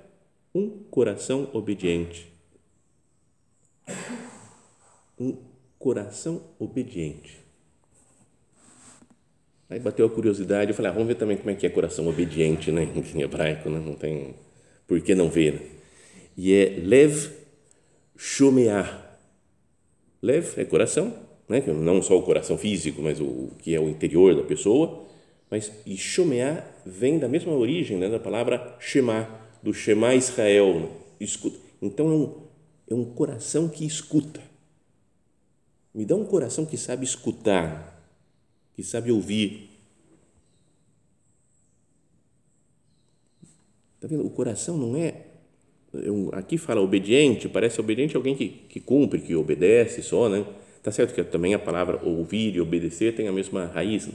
um 0.53 0.69
coração 0.89 1.49
obediente. 1.53 2.31
Um 5.19 5.37
coração 5.77 6.41
obediente. 6.57 7.39
Aí 9.69 9.79
bateu 9.79 10.05
a 10.05 10.09
curiosidade, 10.09 10.71
eu 10.71 10.75
falei, 10.75 10.89
ah, 10.89 10.93
vamos 10.93 11.07
ver 11.07 11.15
também 11.15 11.37
como 11.37 11.51
é 11.51 11.55
que 11.55 11.65
é 11.65 11.69
coração 11.69 12.07
obediente, 12.07 12.71
né? 12.71 12.83
Em 13.15 13.21
hebraico, 13.21 13.69
né? 13.69 13.79
Não 13.79 13.93
tem 13.93 14.33
por 14.87 14.99
que 15.01 15.13
não 15.13 15.29
ver. 15.29 15.79
E 16.35 16.53
é 16.53 16.79
lev 16.83 17.31
shomeah. 18.17 19.07
Lev 20.21 20.57
é 20.57 20.65
coração, 20.65 21.13
né? 21.47 21.61
Não 21.67 22.01
só 22.01 22.17
o 22.17 22.23
coração 22.23 22.57
físico, 22.57 23.01
mas 23.01 23.21
o 23.21 23.51
que 23.59 23.75
é 23.75 23.79
o 23.79 23.87
interior 23.87 24.35
da 24.35 24.43
pessoa. 24.43 25.05
Mas 25.49 25.71
e 25.85 25.97
shomeah 25.97 26.63
vem 26.85 27.17
da 27.17 27.27
mesma 27.27 27.53
origem 27.53 27.97
né, 27.97 28.07
da 28.07 28.19
palavra 28.19 28.77
Shema, 28.79 29.27
do 29.63 29.73
Shema 29.73 30.13
Israel, 30.13 30.79
né? 30.79 30.89
escuta. 31.19 31.59
Então 31.81 32.07
é 32.07 32.13
um, 32.13 32.35
é 32.91 32.93
um 32.93 33.05
coração 33.05 33.67
que 33.67 33.85
escuta. 33.85 34.41
Me 35.93 36.05
dá 36.05 36.15
um 36.15 36.25
coração 36.25 36.65
que 36.65 36.77
sabe 36.77 37.03
escutar, 37.03 37.99
que 38.75 38.83
sabe 38.83 39.11
ouvir. 39.11 39.69
Está 43.95 44.07
vendo? 44.07 44.25
O 44.25 44.29
coração 44.29 44.77
não 44.77 44.95
é. 44.95 45.25
Aqui 46.33 46.57
fala 46.59 46.79
obediente, 46.79 47.49
parece 47.49 47.79
obediente 47.79 48.15
alguém 48.15 48.35
que, 48.35 48.47
que 48.47 48.79
cumpre, 48.79 49.19
que 49.19 49.35
obedece 49.35 50.03
só, 50.03 50.29
né? 50.29 50.45
Tá 50.83 50.91
certo 50.91 51.13
que 51.13 51.23
também 51.23 51.55
a 51.55 51.59
palavra 51.59 51.99
ouvir 52.05 52.55
e 52.55 52.61
obedecer 52.61 53.15
tem 53.15 53.27
a 53.27 53.31
mesma 53.31 53.65
raiz, 53.65 54.05
né? 54.05 54.13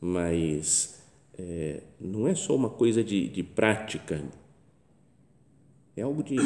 Mas 0.00 1.02
é, 1.38 1.82
não 2.00 2.26
é 2.26 2.34
só 2.34 2.56
uma 2.56 2.70
coisa 2.70 3.04
de, 3.04 3.28
de 3.28 3.42
prática, 3.42 4.24
é 5.96 6.02
algo 6.02 6.22
de 6.22 6.36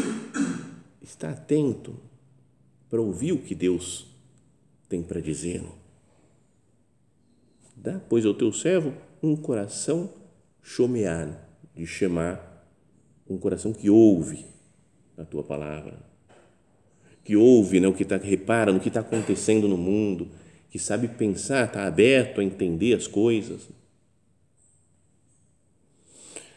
estar 1.02 1.30
atento 1.30 1.94
para 2.88 3.00
ouvir 3.00 3.32
o 3.32 3.38
que 3.38 3.54
Deus 3.54 4.06
tem 4.88 5.02
para 5.02 5.20
dizer. 5.20 5.62
Dá, 7.76 8.00
pois, 8.08 8.25
ao 8.25 8.34
teu 8.34 8.52
servo 8.52 8.94
um 9.23 9.37
coração 9.37 10.12
chomeado, 10.62 11.37
de 11.75 11.87
chamar, 11.87 12.66
um 13.28 13.37
coração 13.37 13.73
que 13.73 13.90
ouve 13.90 14.46
a 15.16 15.25
tua 15.25 15.42
palavra, 15.42 15.99
que 17.25 17.37
ouve 17.37 17.80
né, 17.80 17.88
o 17.88 17.94
que 17.94 18.02
está, 18.02 18.16
repara 18.16 18.73
no 18.73 18.80
que 18.80 18.88
está 18.88 19.00
acontecendo 19.00 19.66
no 19.66 19.76
mundo, 19.76 20.28
que 20.75 20.78
sabe 20.81 21.07
pensar, 21.07 21.66
está 21.66 21.87
aberto 21.87 22.40
a 22.40 22.45
entender 22.45 22.95
as 22.95 23.07
coisas. 23.07 23.69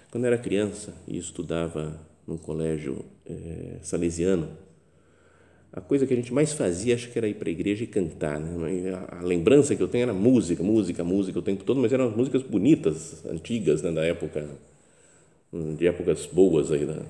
Quando 0.09 0.25
era 0.25 0.39
criança 0.39 0.91
e 1.07 1.19
estudava 1.19 2.01
num 2.25 2.35
colégio 2.35 3.05
é, 3.29 3.77
salesiano, 3.83 4.49
a 5.71 5.79
coisa 5.79 6.07
que 6.07 6.15
a 6.15 6.17
gente 6.17 6.33
mais 6.33 6.51
fazia, 6.51 6.95
acho 6.95 7.11
que 7.11 7.19
era 7.19 7.27
ir 7.27 7.35
para 7.35 7.47
a 7.47 7.51
igreja 7.51 7.83
e 7.83 7.87
cantar. 7.87 8.39
Né? 8.39 8.91
A, 9.07 9.21
lembrança 9.21 9.75
que 9.75 9.83
eu 9.83 9.87
tenho 9.87 10.01
era 10.01 10.13
música, 10.15 10.63
música, 10.63 11.03
música 11.03 11.37
o 11.37 11.43
tempo 11.43 11.63
todo, 11.63 11.79
mas 11.79 11.93
eram 11.93 12.09
músicas 12.09 12.41
bonitas, 12.41 13.23
antigas, 13.23 13.83
né, 13.83 13.91
da 13.91 14.03
época, 14.03 14.49
de 15.77 15.85
épocas 15.85 16.25
boas 16.25 16.71
aí. 16.71 16.85
Né? 16.85 17.05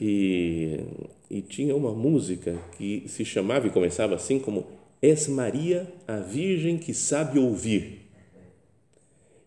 E, 0.00 0.84
e 1.28 1.42
tinha 1.42 1.74
uma 1.74 1.90
música 1.92 2.56
que 2.78 3.08
se 3.08 3.24
chamava 3.24 3.66
e 3.66 3.70
começava 3.70 4.14
assim 4.14 4.38
como 4.38 4.78
És 5.02 5.28
Maria, 5.28 5.92
a 6.06 6.18
Virgem 6.18 6.78
que 6.78 6.92
sabe 6.92 7.38
ouvir. 7.38 8.10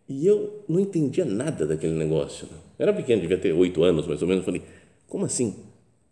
E 0.10 0.25
eu 0.25 0.63
não 0.67 0.79
entendia 0.79 1.25
nada 1.25 1.65
daquele 1.65 1.93
negócio. 1.93 2.48
Né? 2.48 2.57
Era 2.79 2.93
pequeno, 2.93 3.22
devia 3.22 3.38
ter 3.38 3.53
oito 3.53 3.83
anos 3.83 4.07
mais 4.07 4.22
ou 4.22 4.27
menos. 4.27 4.43
Falei, 4.43 4.62
como 5.07 5.25
assim? 5.25 5.55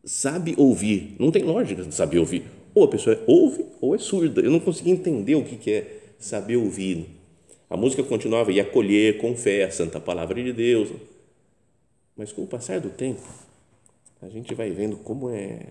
sabe 0.04 0.56
ouvir. 0.58 1.16
Não 1.20 1.32
tem 1.32 1.44
lógica 1.44 1.84
de 1.84 1.94
saber 1.94 2.20
ouvir. 2.20 2.44
Ou 2.74 2.84
a 2.84 2.88
pessoa 2.88 3.22
ouve 3.28 3.66
ou 3.80 3.96
é 3.96 3.98
surda. 3.98 4.42
Eu 4.42 4.52
não 4.52 4.60
conseguia 4.60 4.94
entender 4.94 5.36
o 5.36 5.44
que 5.44 5.72
é 5.72 6.00
saber 6.20 6.58
ouvir. 6.58 7.08
A 7.70 7.78
música 7.78 8.04
continuava, 8.04 8.52
e 8.52 8.60
acolher 8.60 9.18
com 9.18 9.36
fé 9.36 9.64
a 9.64 9.72
santa 9.72 10.00
palavra 10.00 10.42
de 10.42 10.52
Deus. 10.52 10.90
Mas 12.16 12.32
com 12.32 12.44
o 12.44 12.48
passar 12.48 12.80
do 12.80 12.90
tempo, 12.90 13.22
a 14.22 14.28
gente 14.28 14.54
vai 14.54 14.72
vendo 14.72 14.98
como 14.98 15.30
é, 15.30 15.68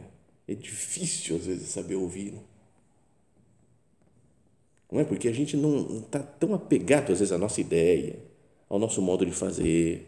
é 0.48 0.54
difícil 0.54 1.36
às 1.36 1.46
vezes 1.46 1.68
saber 1.68 1.96
ouvir. 1.96 2.34
Não 4.90 5.00
é 5.00 5.04
porque 5.04 5.28
a 5.28 5.32
gente 5.32 5.56
não 5.56 5.98
está 5.98 6.18
tão 6.18 6.54
apegado 6.54 7.12
às 7.12 7.20
vezes 7.20 7.32
à 7.32 7.38
nossa 7.38 7.60
ideia, 7.60 8.18
ao 8.68 8.78
nosso 8.78 9.00
modo 9.00 9.24
de 9.24 9.32
fazer, 9.32 10.06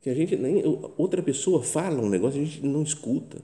que 0.00 0.10
a 0.10 0.14
gente 0.14 0.36
nem 0.36 0.62
outra 0.96 1.22
pessoa 1.22 1.62
fala 1.62 2.00
um 2.00 2.08
negócio 2.08 2.40
a 2.40 2.44
gente 2.44 2.64
não 2.66 2.82
escuta. 2.82 3.40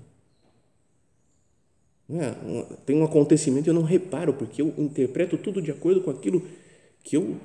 Não 2.09 2.21
é? 2.21 2.35
Tem 2.85 2.97
um 2.97 3.05
acontecimento 3.05 3.69
e 3.69 3.71
eu 3.71 3.75
não 3.75 3.83
reparo 3.83 4.33
porque 4.35 4.62
eu 4.62 4.73
interpreto 4.78 5.37
tudo 5.37 5.61
de 5.61 5.71
acordo 5.71 6.00
com 6.00 6.11
aquilo 6.11 6.43
que 7.02 7.16
eu 7.16 7.37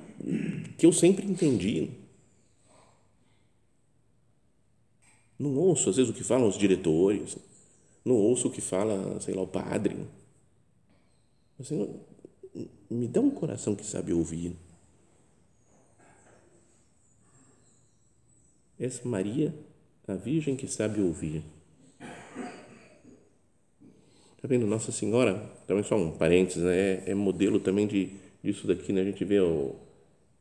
que 0.78 0.86
eu 0.86 0.92
sempre 0.92 1.26
entendi. 1.26 1.90
Não 5.38 5.56
ouço 5.56 5.90
às 5.90 5.96
vezes 5.96 6.10
o 6.10 6.14
que 6.14 6.24
falam 6.24 6.48
os 6.48 6.56
diretores, 6.56 7.36
não 8.04 8.14
ouço 8.14 8.48
o 8.48 8.50
que 8.50 8.60
fala, 8.60 9.20
sei 9.20 9.34
lá, 9.34 9.42
o 9.42 9.46
padre. 9.46 9.96
Assim, 11.58 12.00
me 12.90 13.08
dá 13.08 13.20
um 13.20 13.30
coração 13.30 13.74
que 13.74 13.84
sabe 13.84 14.12
ouvir. 14.12 14.56
És 18.78 19.00
Maria, 19.04 19.54
a 20.08 20.14
Virgem 20.14 20.56
que 20.56 20.66
sabe 20.66 21.00
ouvir. 21.00 21.42
Está 24.36 24.48
vendo? 24.48 24.66
Nossa 24.66 24.90
Senhora, 24.90 25.40
também 25.68 25.84
só 25.84 25.96
um 25.96 26.10
parênteses, 26.10 26.64
né? 26.64 26.76
é, 26.76 27.02
é 27.06 27.14
modelo 27.14 27.60
também 27.60 27.86
de, 27.86 28.10
disso 28.42 28.66
daqui, 28.66 28.92
né? 28.92 29.00
a 29.00 29.04
gente 29.04 29.24
vê, 29.24 29.38
o, 29.38 29.76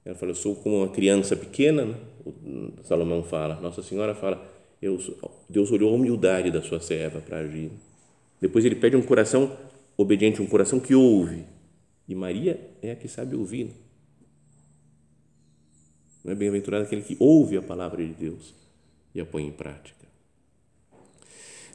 ela 0.04 0.16
fala, 0.16 0.32
eu 0.32 0.36
sou 0.36 0.56
como 0.56 0.78
uma 0.78 0.90
criança 0.90 1.36
pequena, 1.36 1.86
né? 1.86 1.96
o 2.26 2.84
Salomão 2.84 3.22
fala, 3.22 3.62
Nossa 3.62 3.84
Senhora 3.84 4.16
fala, 4.16 4.44
eu, 4.82 4.98
Deus 5.48 5.72
olhou 5.72 5.92
a 5.92 5.96
humildade 5.96 6.50
da 6.50 6.64
sua 6.64 6.80
serva 6.80 7.22
para 7.22 7.38
agir. 7.42 7.70
Depois 8.42 8.66
ele 8.66 8.76
pede 8.76 8.96
um 8.96 9.04
coração 9.04 9.56
obediente, 9.96 10.42
um 10.42 10.48
coração 10.48 10.80
que 10.80 10.96
ouve. 10.96 11.46
E 12.12 12.16
Maria 12.16 12.60
é 12.82 12.92
a 12.92 12.96
que 12.98 13.08
sabe 13.08 13.38
ouvir. 13.38 13.72
Não 16.22 16.34
é 16.34 16.36
bem-aventurado 16.36 16.84
aquele 16.84 17.04
que 17.04 17.16
ouve 17.18 17.56
a 17.56 17.62
palavra 17.62 18.06
de 18.06 18.12
Deus 18.12 18.54
e 19.16 19.22
a 19.22 19.26
põe 19.26 19.48
em 19.48 19.52
prática. 19.52 20.06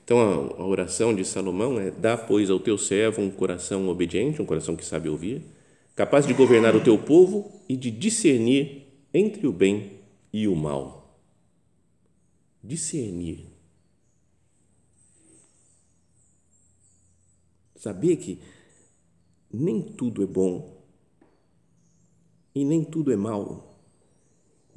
Então, 0.04 0.18
a, 0.58 0.66
oração 0.66 1.14
de 1.14 1.24
Salomão 1.24 1.80
é: 1.80 1.90
dá, 1.90 2.18
pois, 2.18 2.50
ao 2.50 2.60
teu 2.60 2.76
servo 2.76 3.22
um 3.22 3.30
coração 3.30 3.88
obediente, 3.88 4.42
um 4.42 4.44
coração 4.44 4.76
que 4.76 4.84
sabe 4.84 5.08
ouvir, 5.08 5.40
capaz 5.94 6.26
de 6.26 6.34
governar 6.34 6.76
o 6.76 6.84
teu 6.84 6.98
povo 6.98 7.50
e 7.66 7.74
de 7.74 7.90
discernir 7.90 8.88
entre 9.14 9.46
o 9.46 9.52
bem 9.52 10.00
e 10.34 10.46
o 10.46 10.54
mal. 10.54 11.18
Discernir. 12.62 13.46
Saber 17.74 18.16
que 18.16 18.38
nem 19.56 19.82
tudo 19.82 20.22
é 20.22 20.26
bom 20.26 20.76
e 22.54 22.64
nem 22.64 22.84
tudo 22.84 23.12
é 23.12 23.16
mal 23.16 23.66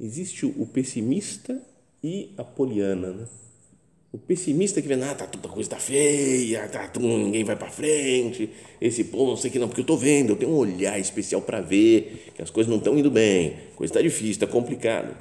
existe 0.00 0.46
o 0.46 0.66
pessimista 0.66 1.60
e 2.02 2.32
a 2.38 2.42
poliana, 2.42 3.12
né? 3.12 3.28
O 4.12 4.18
pessimista 4.18 4.82
que 4.82 4.88
vê, 4.88 4.94
ah, 4.94 5.14
tá 5.14 5.24
tudo 5.24 5.46
a 5.46 5.50
coisa 5.52 5.70
tá 5.70 5.76
feia, 5.76 6.68
tá 6.68 6.90
ninguém 6.98 7.44
vai 7.44 7.54
para 7.54 7.70
frente, 7.70 8.50
esse 8.80 9.04
povo 9.04 9.30
não 9.30 9.36
sei 9.36 9.52
que 9.52 9.58
não, 9.58 9.68
porque 9.68 9.82
eu 9.82 9.86
tô 9.86 9.96
vendo, 9.96 10.30
eu 10.30 10.36
tenho 10.36 10.50
um 10.50 10.56
olhar 10.56 10.98
especial 10.98 11.40
para 11.40 11.60
ver 11.60 12.32
que 12.34 12.42
as 12.42 12.50
coisas 12.50 12.68
não 12.68 12.78
estão 12.78 12.98
indo 12.98 13.08
bem, 13.08 13.54
a 13.72 13.76
coisa 13.76 13.92
está 13.92 14.02
difícil, 14.02 14.32
está 14.32 14.48
complicado. 14.48 15.14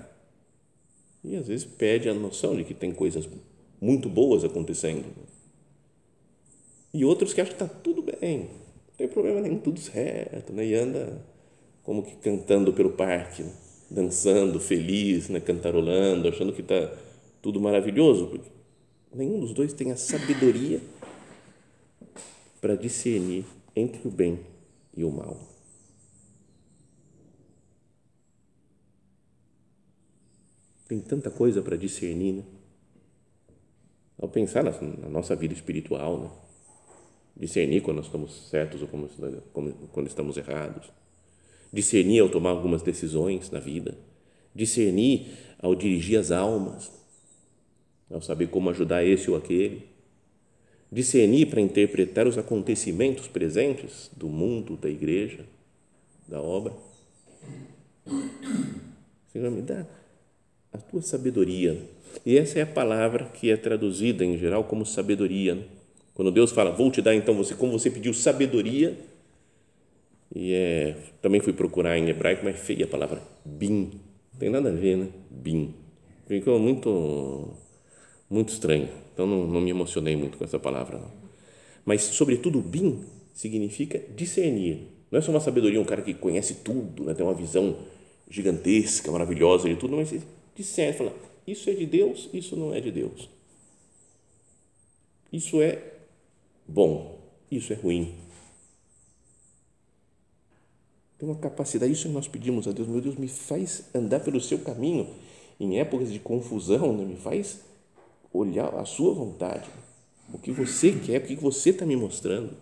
E 1.23 1.35
às 1.35 1.47
vezes 1.47 1.65
perde 1.65 2.09
a 2.09 2.15
noção 2.15 2.55
de 2.55 2.63
que 2.63 2.73
tem 2.73 2.91
coisas 2.91 3.29
muito 3.79 4.09
boas 4.09 4.43
acontecendo. 4.43 5.05
E 6.91 7.05
outros 7.05 7.31
que 7.31 7.41
acham 7.41 7.55
que 7.55 7.63
está 7.63 7.77
tudo 7.77 8.01
bem, 8.01 8.49
tem 8.99 9.07
problema 9.07 9.41
nenhum, 9.41 9.57
tudo 9.57 9.79
certo, 9.79 10.53
né? 10.53 10.63
e 10.63 10.75
anda 10.75 11.25
como 11.81 12.03
que 12.03 12.15
cantando 12.17 12.71
pelo 12.71 12.91
parque. 12.91 13.41
Né? 13.41 13.51
dançando, 13.89 14.59
feliz, 14.59 15.29
né, 15.29 15.39
cantarolando, 15.39 16.27
achando 16.27 16.53
que 16.53 16.61
está 16.61 16.95
tudo 17.41 17.59
maravilhoso, 17.59 18.27
porque 18.27 18.49
nenhum 19.13 19.39
dos 19.39 19.53
dois 19.53 19.73
tem 19.73 19.91
a 19.91 19.97
sabedoria 19.97 20.79
para 22.61 22.75
discernir 22.75 23.45
entre 23.75 24.07
o 24.07 24.11
bem 24.11 24.39
e 24.95 25.03
o 25.03 25.11
mal. 25.11 25.37
Tem 30.87 30.99
tanta 30.99 31.29
coisa 31.29 31.61
para 31.61 31.77
discernir, 31.77 32.33
né? 32.33 32.43
Ao 34.17 34.27
pensar 34.27 34.63
na, 34.63 34.71
na, 34.71 35.07
nossa 35.07 35.35
vida 35.35 35.53
espiritual, 35.53 36.19
né? 36.19 36.29
Discernir 37.35 37.81
quando 37.81 37.97
nós 37.97 38.05
estamos 38.05 38.49
certos 38.49 38.81
ou 38.81 38.87
quando 38.87 40.07
estamos 40.07 40.37
errados 40.37 40.89
discernir 41.71 42.19
ao 42.19 42.29
tomar 42.29 42.49
algumas 42.49 42.81
decisões 42.81 43.49
na 43.51 43.59
vida, 43.59 43.95
discernir 44.53 45.27
ao 45.59 45.75
dirigir 45.75 46.19
as 46.19 46.31
almas, 46.31 46.91
ao 48.09 48.21
saber 48.21 48.47
como 48.47 48.69
ajudar 48.69 49.05
esse 49.05 49.29
ou 49.29 49.37
aquele, 49.37 49.83
discernir 50.91 51.47
para 51.47 51.61
interpretar 51.61 52.27
os 52.27 52.37
acontecimentos 52.37 53.27
presentes 53.27 54.09
do 54.15 54.27
mundo, 54.27 54.75
da 54.75 54.89
igreja, 54.89 55.45
da 56.27 56.41
obra. 56.41 56.73
Senhor, 59.31 59.51
me 59.51 59.61
dá 59.61 59.85
a 60.73 60.77
tua 60.77 61.01
sabedoria. 61.01 61.79
E 62.25 62.35
essa 62.35 62.57
é 62.57 62.63
a 62.63 62.67
palavra 62.67 63.25
que 63.25 63.51
é 63.51 63.57
traduzida 63.57 64.25
em 64.25 64.35
geral 64.37 64.63
como 64.63 64.83
sabedoria. 64.85 65.63
Quando 66.19 66.31
Deus 66.31 66.51
fala, 66.51 66.69
vou 66.69 66.91
te 66.91 67.01
dar 67.01 67.15
então 67.15 67.33
você, 67.33 67.55
como 67.55 67.71
você 67.71 67.89
pediu 67.89 68.13
sabedoria, 68.13 68.99
e 70.35 70.53
é, 70.53 70.97
também 71.21 71.39
fui 71.39 71.53
procurar 71.53 71.97
em 71.97 72.09
hebraico, 72.09 72.43
mas 72.43 72.59
feia 72.59 72.83
a 72.83 72.87
palavra 72.89 73.23
bin. 73.45 73.91
Não 74.33 74.37
tem 74.37 74.49
nada 74.49 74.67
a 74.67 74.73
ver, 74.73 74.97
né? 74.97 75.07
Bin. 75.29 75.73
Ficou 76.27 76.59
muito, 76.59 77.53
muito 78.29 78.49
estranho. 78.49 78.89
Então 79.13 79.25
não, 79.25 79.47
não 79.47 79.61
me 79.61 79.69
emocionei 79.69 80.17
muito 80.17 80.37
com 80.37 80.43
essa 80.43 80.59
palavra. 80.59 80.97
Não. 80.97 81.09
Mas, 81.85 82.01
sobretudo, 82.01 82.59
bin 82.59 82.99
significa 83.33 83.97
discernir. 84.13 84.89
Não 85.09 85.19
é 85.19 85.21
só 85.21 85.31
uma 85.31 85.39
sabedoria, 85.39 85.79
um 85.79 85.85
cara 85.85 86.01
que 86.01 86.13
conhece 86.13 86.55
tudo, 86.55 87.05
né? 87.05 87.13
tem 87.13 87.25
uma 87.25 87.33
visão 87.33 87.77
gigantesca, 88.29 89.09
maravilhosa 89.09 89.69
de 89.69 89.77
tudo, 89.77 89.95
mas 89.95 90.13
discerne, 90.53 90.97
fala, 90.97 91.15
isso 91.47 91.69
é 91.69 91.73
de 91.73 91.85
Deus, 91.85 92.29
isso 92.33 92.57
não 92.57 92.75
é 92.75 92.81
de 92.81 92.91
Deus. 92.91 93.29
Isso 95.31 95.61
é 95.61 95.98
bom, 96.69 97.19
isso 97.51 97.73
é 97.73 97.75
ruim 97.75 98.15
tem 101.19 101.27
uma 101.27 101.37
capacidade, 101.37 101.91
isso 101.91 102.07
que 102.07 102.13
nós 102.13 102.29
pedimos 102.29 102.65
a 102.65 102.71
Deus, 102.71 102.87
meu 102.87 103.01
Deus, 103.01 103.15
me 103.15 103.27
faz 103.27 103.83
andar 103.93 104.21
pelo 104.21 104.39
seu 104.39 104.57
caminho 104.59 105.13
em 105.59 105.77
épocas 105.77 106.13
de 106.13 106.17
confusão, 106.17 106.95
né? 106.95 107.03
me 107.03 107.17
faz 107.17 107.59
olhar 108.31 108.73
a 108.73 108.85
sua 108.85 109.13
vontade, 109.13 109.69
o 110.33 110.37
que 110.37 110.49
você 110.49 110.93
quer, 110.93 111.21
o 111.21 111.25
que 111.25 111.35
você 111.35 111.71
está 111.71 111.85
me 111.85 111.97
mostrando. 111.97 112.55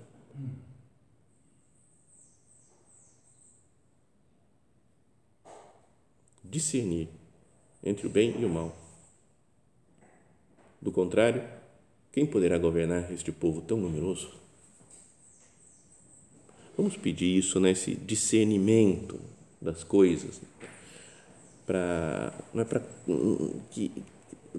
Discernir 6.44 7.10
entre 7.84 8.08
o 8.08 8.10
bem 8.10 8.42
e 8.42 8.46
o 8.46 8.50
mal. 8.50 8.76
Do 10.82 10.92
contrário, 10.92 11.44
quem 12.18 12.26
poderá 12.26 12.58
governar 12.58 13.14
este 13.14 13.32
povo 13.32 13.62
tão 13.62 13.78
numeroso? 13.78 14.32
Vamos 16.76 16.98
pedir 16.98 17.38
isso, 17.38 17.60
né, 17.60 17.70
esse 17.70 17.94
discernimento 17.94 19.20
das 19.62 19.84
coisas, 19.84 20.42
para 21.68 22.34
não 22.52 22.64
é 22.64 22.66
para 22.66 22.82
que 23.70 23.92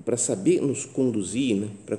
para 0.05 0.17
saber 0.17 0.61
nos 0.61 0.85
conduzir, 0.85 1.57
né? 1.57 1.69
para 1.85 1.99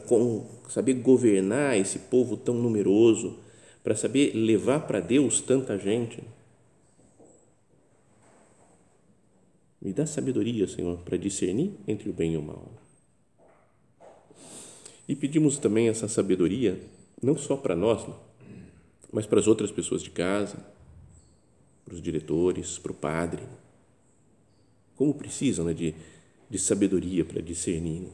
saber 0.70 0.94
governar 0.94 1.78
esse 1.78 2.00
povo 2.00 2.38
tão 2.38 2.56
numeroso, 2.56 3.38
para 3.84 3.98
saber 3.98 4.32
levar 4.34 4.88
para 4.88 5.02
Deus 5.02 5.42
tanta 5.42 5.78
gente. 5.78 6.24
Me 9.82 9.92
dá 9.92 10.06
sabedoria, 10.06 10.66
Senhor, 10.70 11.00
para 11.00 11.18
discernir 11.18 11.74
entre 11.86 12.10
o 12.10 12.14
bem 12.14 12.36
e 12.36 12.38
o 12.38 12.42
mal. 12.42 12.72
E 15.10 15.16
pedimos 15.16 15.58
também 15.58 15.90
essa 15.90 16.08
sabedoria, 16.08 16.80
não 17.20 17.36
só 17.36 17.58
para 17.58 17.76
nós, 17.76 18.06
mas 19.12 19.26
para 19.26 19.40
as 19.40 19.48
outras 19.48 19.72
pessoas 19.72 20.04
de 20.04 20.12
casa, 20.12 20.64
para 21.84 21.96
os 21.96 22.02
diretores, 22.02 22.78
para 22.78 22.92
o 22.92 22.96
padre. 22.96 23.42
Como 24.96 25.16
precisam 25.16 25.66
né, 25.66 25.74
de, 25.74 25.96
de 26.48 26.60
sabedoria 26.60 27.26
para 27.26 27.42
discernir. 27.42 28.10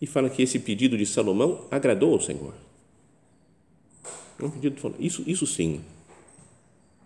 E 0.00 0.06
fala 0.06 0.30
que 0.30 0.42
esse 0.42 0.58
pedido 0.58 0.96
de 0.96 1.04
Salomão 1.04 1.66
agradou 1.70 2.14
ao 2.14 2.20
Senhor. 2.22 2.54
É 4.38 4.42
um 4.42 4.50
pedido 4.50 4.74
de 4.74 5.06
isso, 5.06 5.22
isso 5.26 5.46
sim, 5.46 5.82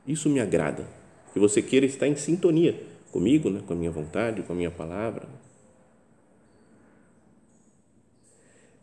isso 0.06 0.30
me 0.30 0.38
agrada. 0.38 0.86
Que 1.32 1.40
você 1.40 1.60
queira 1.60 1.84
estar 1.84 2.06
em 2.06 2.14
sintonia 2.14 2.80
comigo, 3.10 3.50
né, 3.50 3.60
com 3.66 3.72
a 3.72 3.76
minha 3.76 3.90
vontade, 3.90 4.44
com 4.44 4.52
a 4.52 4.56
minha 4.56 4.70
palavra. 4.70 5.28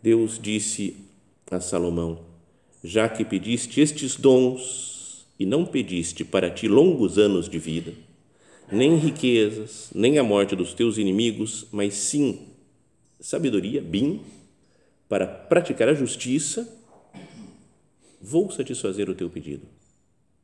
Deus 0.01 0.39
disse 0.41 0.95
a 1.49 1.59
Salomão: 1.59 2.19
Já 2.83 3.07
que 3.07 3.23
pediste 3.23 3.81
estes 3.81 4.15
dons 4.15 5.25
e 5.39 5.45
não 5.45 5.65
pediste 5.65 6.23
para 6.23 6.49
ti 6.49 6.67
longos 6.67 7.17
anos 7.17 7.47
de 7.47 7.59
vida, 7.59 7.93
nem 8.71 8.95
riquezas, 8.95 9.89
nem 9.93 10.17
a 10.17 10.23
morte 10.23 10.55
dos 10.55 10.73
teus 10.73 10.97
inimigos, 10.97 11.67
mas 11.71 11.93
sim 11.93 12.47
sabedoria, 13.19 13.81
bim, 13.81 14.21
para 15.07 15.27
praticar 15.27 15.89
a 15.89 15.93
justiça, 15.93 16.67
vou 18.19 18.49
satisfazer 18.49 19.09
o 19.09 19.15
teu 19.15 19.29
pedido. 19.29 19.67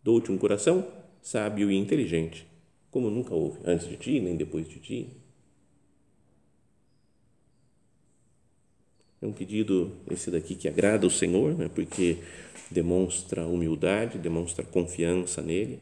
Dou-te 0.04 0.32
um 0.32 0.38
coração 0.38 0.86
sábio 1.22 1.72
e 1.72 1.76
inteligente, 1.76 2.46
como 2.92 3.10
nunca 3.10 3.34
houve 3.34 3.60
antes 3.66 3.88
de 3.88 3.98
ti, 3.98 4.20
nem 4.20 4.36
depois 4.36 4.68
de 4.68 4.80
ti. 4.80 5.10
É 9.22 9.26
um 9.26 9.34
pedido 9.34 9.92
esse 10.10 10.30
daqui 10.30 10.56
que 10.56 10.68
agrada 10.68 11.08
o 11.08 11.12
Senhor, 11.12 11.58
né? 11.58 11.70
porque 11.74 12.18
demonstra 12.70 13.48
humildade, 13.48 14.18
demonstra 14.20 14.64
confiança 14.64 15.42
nele 15.42 15.80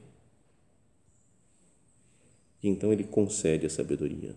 e 2.65 2.67
então 2.67 2.91
ele 2.91 3.03
concede 3.03 3.67
a 3.67 3.69
sabedoria. 3.69 4.35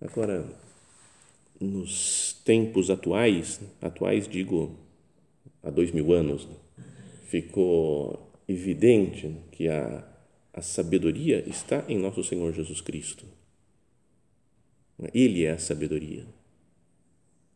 Agora, 0.00 0.48
nos 1.60 2.32
tempos 2.42 2.88
atuais, 2.88 3.60
atuais 3.82 4.26
digo 4.26 4.74
há 5.62 5.68
dois 5.68 5.90
mil 5.90 6.10
anos, 6.10 6.48
ficou 7.26 8.32
evidente 8.48 9.36
que 9.52 9.68
a, 9.68 10.02
a 10.54 10.62
sabedoria 10.62 11.46
está 11.46 11.84
em 11.86 11.98
nosso 11.98 12.24
Senhor 12.24 12.50
Jesus 12.54 12.80
Cristo. 12.80 13.26
Ele 15.12 15.44
é 15.44 15.52
a 15.52 15.58
sabedoria. 15.58 16.24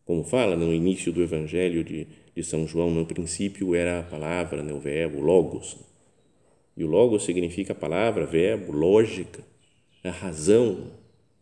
Como 0.05 0.25
fala 0.25 0.57
no 0.57 0.75
início 0.75 1.13
do 1.13 1.23
Evangelho 1.23 1.83
de, 1.85 2.07
de 2.35 2.45
São 2.45 2.67
João, 2.67 2.91
no 2.91 3.07
princípio 3.07 3.75
era 3.75 4.01
a 4.01 4.03
palavra, 4.03 4.63
né, 4.63 4.73
o 4.73 4.81
verbo, 4.81 5.19
o 5.19 5.23
logos 5.23 5.77
e 6.81 6.85
o 6.85 6.87
logo 6.87 7.19
significa 7.19 7.75
palavra, 7.75 8.25
verbo, 8.25 8.73
lógica, 8.73 9.45
a 10.03 10.11
razão, 10.11 10.91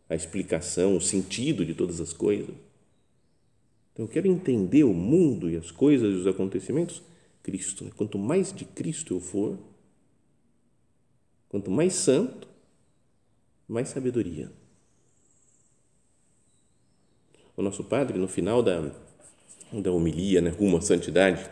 a 0.09 0.13
explicação, 0.13 0.97
o 0.97 1.01
sentido 1.01 1.65
de 1.65 1.73
todas 1.73 2.01
as 2.01 2.11
coisas. 2.11 2.53
Então, 3.93 4.05
eu 4.05 4.09
quero 4.09 4.27
entender 4.27 4.83
o 4.83 4.93
mundo 4.93 5.49
e 5.49 5.55
as 5.55 5.71
coisas 5.71 6.13
e 6.13 6.17
os 6.17 6.27
acontecimentos, 6.27 7.01
Cristo. 7.41 7.85
Né? 7.85 7.91
Quanto 7.95 8.17
mais 8.17 8.51
de 8.51 8.65
Cristo 8.65 9.13
eu 9.13 9.21
for, 9.21 9.57
quanto 11.47 11.71
mais 11.71 11.93
santo, 11.93 12.47
mais 13.65 13.87
sabedoria. 13.87 14.51
O 17.59 17.61
nosso 17.61 17.83
Padre, 17.83 18.17
no 18.17 18.29
final 18.29 18.63
da, 18.63 18.89
da 19.73 19.91
homilia, 19.91 20.39
né, 20.39 20.49
rumo 20.49 20.77
à 20.77 20.81
santidade, 20.81 21.45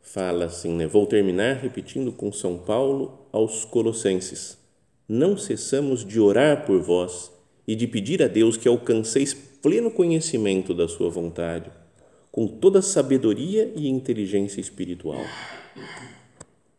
fala 0.00 0.44
assim, 0.44 0.76
né? 0.76 0.86
Vou 0.86 1.06
terminar 1.06 1.56
repetindo 1.56 2.12
com 2.12 2.30
São 2.30 2.56
Paulo 2.56 3.26
aos 3.32 3.64
Colossenses: 3.64 4.56
Não 5.08 5.36
cessamos 5.36 6.04
de 6.04 6.20
orar 6.20 6.64
por 6.64 6.80
vós 6.80 7.32
e 7.66 7.74
de 7.74 7.88
pedir 7.88 8.22
a 8.22 8.28
Deus 8.28 8.56
que 8.56 8.68
alcanceis 8.68 9.34
pleno 9.34 9.90
conhecimento 9.90 10.72
da 10.72 10.86
sua 10.86 11.10
vontade, 11.10 11.68
com 12.30 12.46
toda 12.46 12.80
sabedoria 12.80 13.72
e 13.74 13.88
inteligência 13.88 14.60
espiritual. 14.60 15.24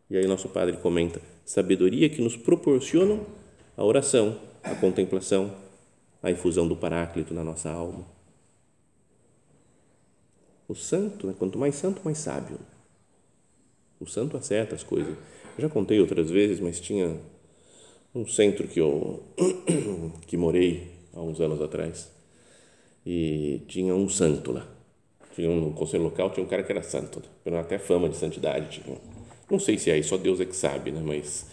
E 0.10 0.16
aí 0.16 0.26
nosso 0.28 0.48
padre 0.48 0.78
comenta: 0.78 1.20
sabedoria 1.44 2.08
que 2.08 2.22
nos 2.22 2.38
proporcionam 2.38 3.26
a 3.76 3.84
oração, 3.84 4.40
a 4.64 4.74
contemplação, 4.76 5.63
a 6.24 6.32
infusão 6.32 6.68
do 6.68 6.76
Paráclito 6.76 7.34
na 7.34 7.44
nossa 7.44 7.70
alma. 7.70 8.06
O 10.68 10.74
santo, 10.74 11.28
né? 11.28 11.36
quanto 11.38 11.60
mais 11.60 11.76
santo, 11.76 12.02
mais 12.06 12.18
sábio. 12.18 12.58
O 14.00 14.08
santo 14.08 14.38
acerta 14.38 14.74
as 14.74 14.84
coisas. 14.84 15.18
Eu 15.58 15.62
já 15.62 15.70
contei 15.70 16.00
outras 16.00 16.32
vezes, 16.32 16.62
mas 16.62 16.80
tinha 16.80 17.20
um 18.16 18.26
centro 18.26 18.68
que 18.68 18.80
eu 18.80 19.22
que 20.26 20.38
morei 20.38 20.92
há 21.14 21.22
uns 21.22 21.42
anos 21.42 21.62
atrás 21.62 22.10
e 23.06 23.62
tinha 23.68 23.94
um 23.94 24.08
santo 24.08 24.54
lá. 24.54 24.66
Tinha 25.36 25.50
um, 25.50 25.60
no 25.60 25.74
conselho 25.74 26.04
local 26.04 26.30
tinha 26.32 26.46
um 26.46 26.50
cara 26.50 26.64
que 26.64 26.72
era 26.72 26.84
santo, 26.84 27.22
até 27.60 27.78
fama 27.78 28.08
de 28.08 28.16
santidade. 28.16 28.82
Tinha. 28.82 28.98
Não 29.50 29.60
sei 29.60 29.78
se 29.78 29.92
é 29.92 29.96
aí, 29.96 30.04
só 30.04 30.16
Deus 30.16 30.40
é 30.40 30.46
que 30.46 30.56
sabe, 30.56 30.92
né? 30.92 31.02
Mas 31.04 31.46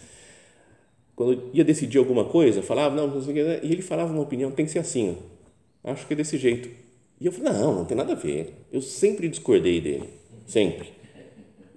quando 1.21 1.51
ia 1.53 1.63
decidir 1.63 1.99
alguma 1.99 2.25
coisa, 2.25 2.63
falava, 2.63 2.97
não, 2.97 3.07
não 3.07 3.21
sei 3.21 3.33
o 3.33 3.35
que, 3.35 3.43
né? 3.43 3.61
e 3.63 3.71
ele 3.71 3.83
falava 3.83 4.11
uma 4.11 4.23
opinião, 4.23 4.51
tem 4.51 4.65
que 4.65 4.73
ser 4.73 4.79
assim, 4.79 5.19
ó. 5.85 5.91
acho 5.91 6.07
que 6.07 6.15
é 6.15 6.17
desse 6.17 6.39
jeito. 6.39 6.71
E 7.21 7.27
eu 7.27 7.31
falei, 7.31 7.53
não, 7.53 7.75
não 7.75 7.85
tem 7.85 7.95
nada 7.95 8.13
a 8.13 8.17
ver. 8.17 8.55
Eu 8.73 8.81
sempre 8.81 9.29
discordei 9.29 9.83
dele, 9.83 10.05
sempre. 10.47 10.89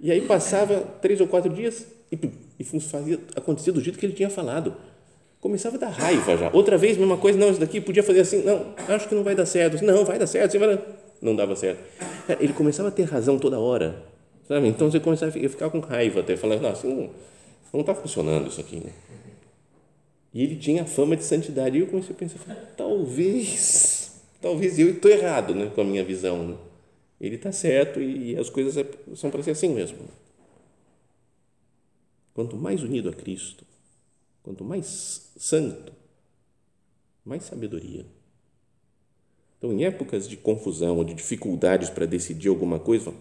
E 0.02 0.10
aí 0.14 0.22
passava 0.22 0.80
três 1.02 1.20
ou 1.20 1.28
quatro 1.28 1.52
dias 1.52 1.86
e, 2.10 2.18
e 2.58 2.64
fazia 2.64 3.20
acontecer 3.36 3.74
do 3.74 3.82
jeito 3.82 4.00
que 4.00 4.06
ele 4.06 4.14
tinha 4.14 4.30
falado. 4.30 4.78
Começava 5.42 5.76
a 5.76 5.80
dar 5.80 5.90
raiva 5.90 6.38
já. 6.38 6.50
Outra 6.54 6.78
vez, 6.78 6.96
mesma 6.96 7.18
coisa, 7.18 7.38
não, 7.38 7.50
isso 7.50 7.60
daqui 7.60 7.82
podia 7.82 8.02
fazer 8.02 8.22
assim, 8.22 8.44
não, 8.44 8.74
acho 8.88 9.10
que 9.10 9.16
não 9.16 9.26
vai 9.26 9.36
dar 9.36 9.46
certo. 9.46 9.84
Não, 9.84 10.06
vai 10.06 10.18
dar 10.18 10.28
certo, 10.28 10.58
não 11.22 11.36
dava 11.36 11.54
certo. 11.58 11.84
Ele 12.40 12.54
começava 12.54 12.88
a 12.88 12.92
ter 12.94 13.04
razão 13.04 13.38
toda 13.38 13.60
hora, 13.60 14.06
sabe? 14.48 14.70
Então 14.70 14.90
você 14.90 15.02
começava 15.02 15.38
a 15.38 15.50
ficar 15.50 15.70
com 15.70 15.82
raiva 15.82 16.22
até, 16.22 16.38
falando, 16.38 16.62
não, 16.62 16.70
assim, 16.70 17.10
não 17.74 17.82
está 17.82 17.94
funcionando 17.94 18.48
isso 18.48 18.62
aqui. 18.62 18.78
Né? 18.78 18.92
E 20.34 20.44
ele 20.44 20.56
tinha 20.56 20.86
fama 20.86 21.16
de 21.16 21.24
santidade. 21.24 21.78
E 21.78 21.82
eu 21.82 21.88
comecei 21.88 22.16
a 22.16 22.18
pensar, 22.18 22.74
talvez, 22.76 24.22
talvez 24.42 24.80
eu 24.80 24.92
estou 24.92 25.12
errado 25.12 25.54
né, 25.54 25.72
com 25.74 25.82
a 25.82 25.84
minha 25.84 26.04
visão. 26.04 26.48
Né? 26.48 26.58
ele 27.26 27.36
está 27.36 27.54
certo 27.54 28.02
e 28.02 28.36
as 28.36 28.50
coisas 28.50 28.76
é, 28.76 28.86
são 29.16 29.32
para 29.32 29.42
ser 29.42 29.52
assim 29.52 29.70
mesmo. 29.70 30.00
Quanto 32.34 32.58
mais 32.58 32.84
unido 32.84 33.08
a 33.10 33.14
Cristo, 33.14 33.66
quanto 34.42 34.64
mais 34.66 35.32
santo, 35.38 35.94
mais 37.24 37.44
sabedoria. 37.44 38.06
Então, 39.58 39.72
em 39.72 39.86
épocas 39.86 40.28
de 40.28 40.36
confusão 40.36 40.98
ou 40.98 41.06
de 41.06 41.14
dificuldades 41.14 41.90
para 41.90 42.06
decidir 42.06 42.50
alguma 42.50 42.78
coisa, 42.78 43.14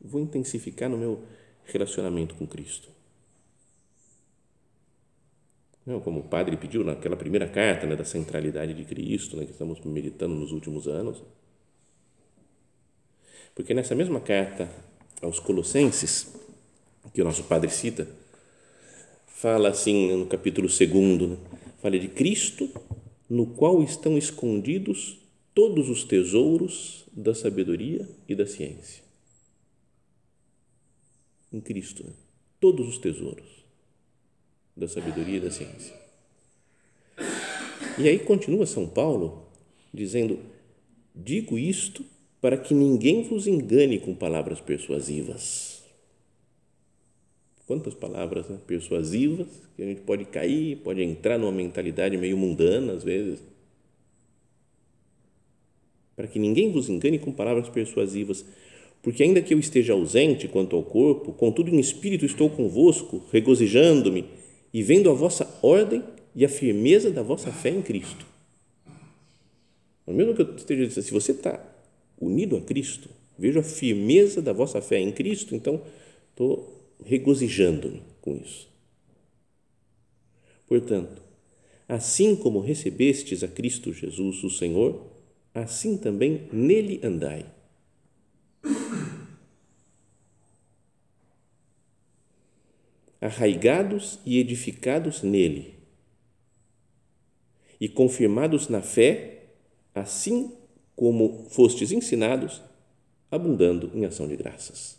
vou 0.00 0.20
intensificar 0.20 0.90
no 0.90 0.98
meu 0.98 1.22
relacionamento 1.64 2.34
com 2.34 2.44
Cristo. 2.44 2.88
Como 6.04 6.20
o 6.20 6.24
padre 6.24 6.56
pediu 6.56 6.84
naquela 6.84 7.16
primeira 7.16 7.48
carta 7.48 7.86
né, 7.86 7.96
da 7.96 8.04
centralidade 8.04 8.74
de 8.74 8.84
Cristo, 8.84 9.36
né, 9.36 9.44
que 9.44 9.52
estamos 9.52 9.80
meditando 9.80 10.34
nos 10.34 10.52
últimos 10.52 10.86
anos 10.86 11.22
porque 13.58 13.74
nessa 13.74 13.92
mesma 13.92 14.20
carta 14.20 14.70
aos 15.20 15.40
Colossenses, 15.40 16.32
que 17.12 17.20
o 17.20 17.24
nosso 17.24 17.42
padre 17.42 17.68
cita, 17.68 18.06
fala 19.26 19.68
assim 19.70 20.16
no 20.16 20.26
capítulo 20.26 20.68
2, 20.68 21.28
né? 21.28 21.36
fala 21.78 21.98
de 21.98 22.06
Cristo, 22.06 22.70
no 23.28 23.46
qual 23.46 23.82
estão 23.82 24.16
escondidos 24.16 25.18
todos 25.52 25.88
os 25.88 26.04
tesouros 26.04 27.04
da 27.12 27.34
sabedoria 27.34 28.08
e 28.28 28.34
da 28.36 28.46
ciência. 28.46 29.02
Em 31.52 31.60
Cristo, 31.60 32.04
né? 32.04 32.12
todos 32.60 32.88
os 32.88 32.98
tesouros 32.98 33.57
da 34.78 34.86
sabedoria 34.86 35.38
e 35.38 35.40
da 35.40 35.50
ciência. 35.50 35.94
E 37.98 38.08
aí 38.08 38.18
continua 38.20 38.64
São 38.64 38.86
Paulo 38.86 39.48
dizendo: 39.92 40.38
digo 41.14 41.58
isto 41.58 42.04
para 42.40 42.56
que 42.56 42.72
ninguém 42.72 43.24
vos 43.24 43.46
engane 43.46 43.98
com 43.98 44.14
palavras 44.14 44.60
persuasivas. 44.60 45.82
Quantas 47.66 47.92
palavras 47.92 48.48
né? 48.48 48.58
persuasivas 48.66 49.48
que 49.76 49.82
a 49.82 49.86
gente 49.86 50.00
pode 50.02 50.24
cair, 50.24 50.76
pode 50.76 51.02
entrar 51.02 51.38
numa 51.38 51.52
mentalidade 51.52 52.16
meio 52.16 52.36
mundana 52.36 52.92
às 52.92 53.02
vezes. 53.02 53.40
Para 56.16 56.26
que 56.26 56.38
ninguém 56.38 56.70
vos 56.72 56.88
engane 56.88 57.18
com 57.18 57.30
palavras 57.30 57.68
persuasivas, 57.68 58.44
porque 59.02 59.22
ainda 59.22 59.42
que 59.42 59.52
eu 59.52 59.58
esteja 59.58 59.92
ausente 59.92 60.48
quanto 60.48 60.74
ao 60.74 60.82
corpo, 60.82 61.32
contudo 61.32 61.70
em 61.70 61.78
espírito 61.78 62.24
estou 62.24 62.48
convosco, 62.48 63.22
regozijando-me 63.30 64.37
e 64.72 64.82
vendo 64.82 65.10
a 65.10 65.14
vossa 65.14 65.58
ordem 65.62 66.02
e 66.34 66.44
a 66.44 66.48
firmeza 66.48 67.10
da 67.10 67.22
vossa 67.22 67.50
fé 67.50 67.70
em 67.70 67.82
Cristo. 67.82 68.26
Mesmo 70.06 70.34
que 70.34 70.42
eu 70.42 70.56
esteja 70.56 70.86
dizendo, 70.86 71.04
se 71.04 71.12
você 71.12 71.32
está 71.32 71.62
unido 72.20 72.56
a 72.56 72.60
Cristo, 72.60 73.08
vejo 73.38 73.58
a 73.60 73.62
firmeza 73.62 74.40
da 74.40 74.52
vossa 74.52 74.80
fé 74.80 74.98
em 74.98 75.12
Cristo, 75.12 75.54
então 75.54 75.82
estou 76.30 76.74
regozijando-me 77.04 78.02
com 78.20 78.36
isso. 78.36 78.68
Portanto, 80.66 81.22
assim 81.86 82.36
como 82.36 82.60
recebestes 82.60 83.42
a 83.42 83.48
Cristo 83.48 83.92
Jesus, 83.92 84.42
o 84.44 84.50
Senhor, 84.50 85.06
assim 85.54 85.96
também 85.96 86.48
nele 86.52 87.00
andai. 87.02 87.44
Arraigados 93.20 94.18
e 94.24 94.38
edificados 94.38 95.22
nele, 95.22 95.74
e 97.80 97.88
confirmados 97.88 98.68
na 98.68 98.82
fé, 98.82 99.46
assim 99.94 100.52
como 100.94 101.46
fostes 101.50 101.92
ensinados, 101.92 102.62
abundando 103.30 103.90
em 103.94 104.04
ação 104.04 104.26
de 104.26 104.36
graças. 104.36 104.98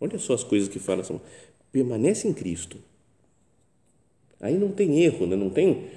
Olha 0.00 0.18
só 0.18 0.34
as 0.34 0.44
coisas 0.44 0.68
que 0.68 0.78
fala, 0.78 1.02
permanece 1.72 2.28
em 2.28 2.32
Cristo. 2.32 2.78
Aí 4.40 4.56
não 4.56 4.70
tem 4.70 5.00
erro, 5.02 5.26
né? 5.26 5.34
não 5.34 5.50
tem 5.50 5.88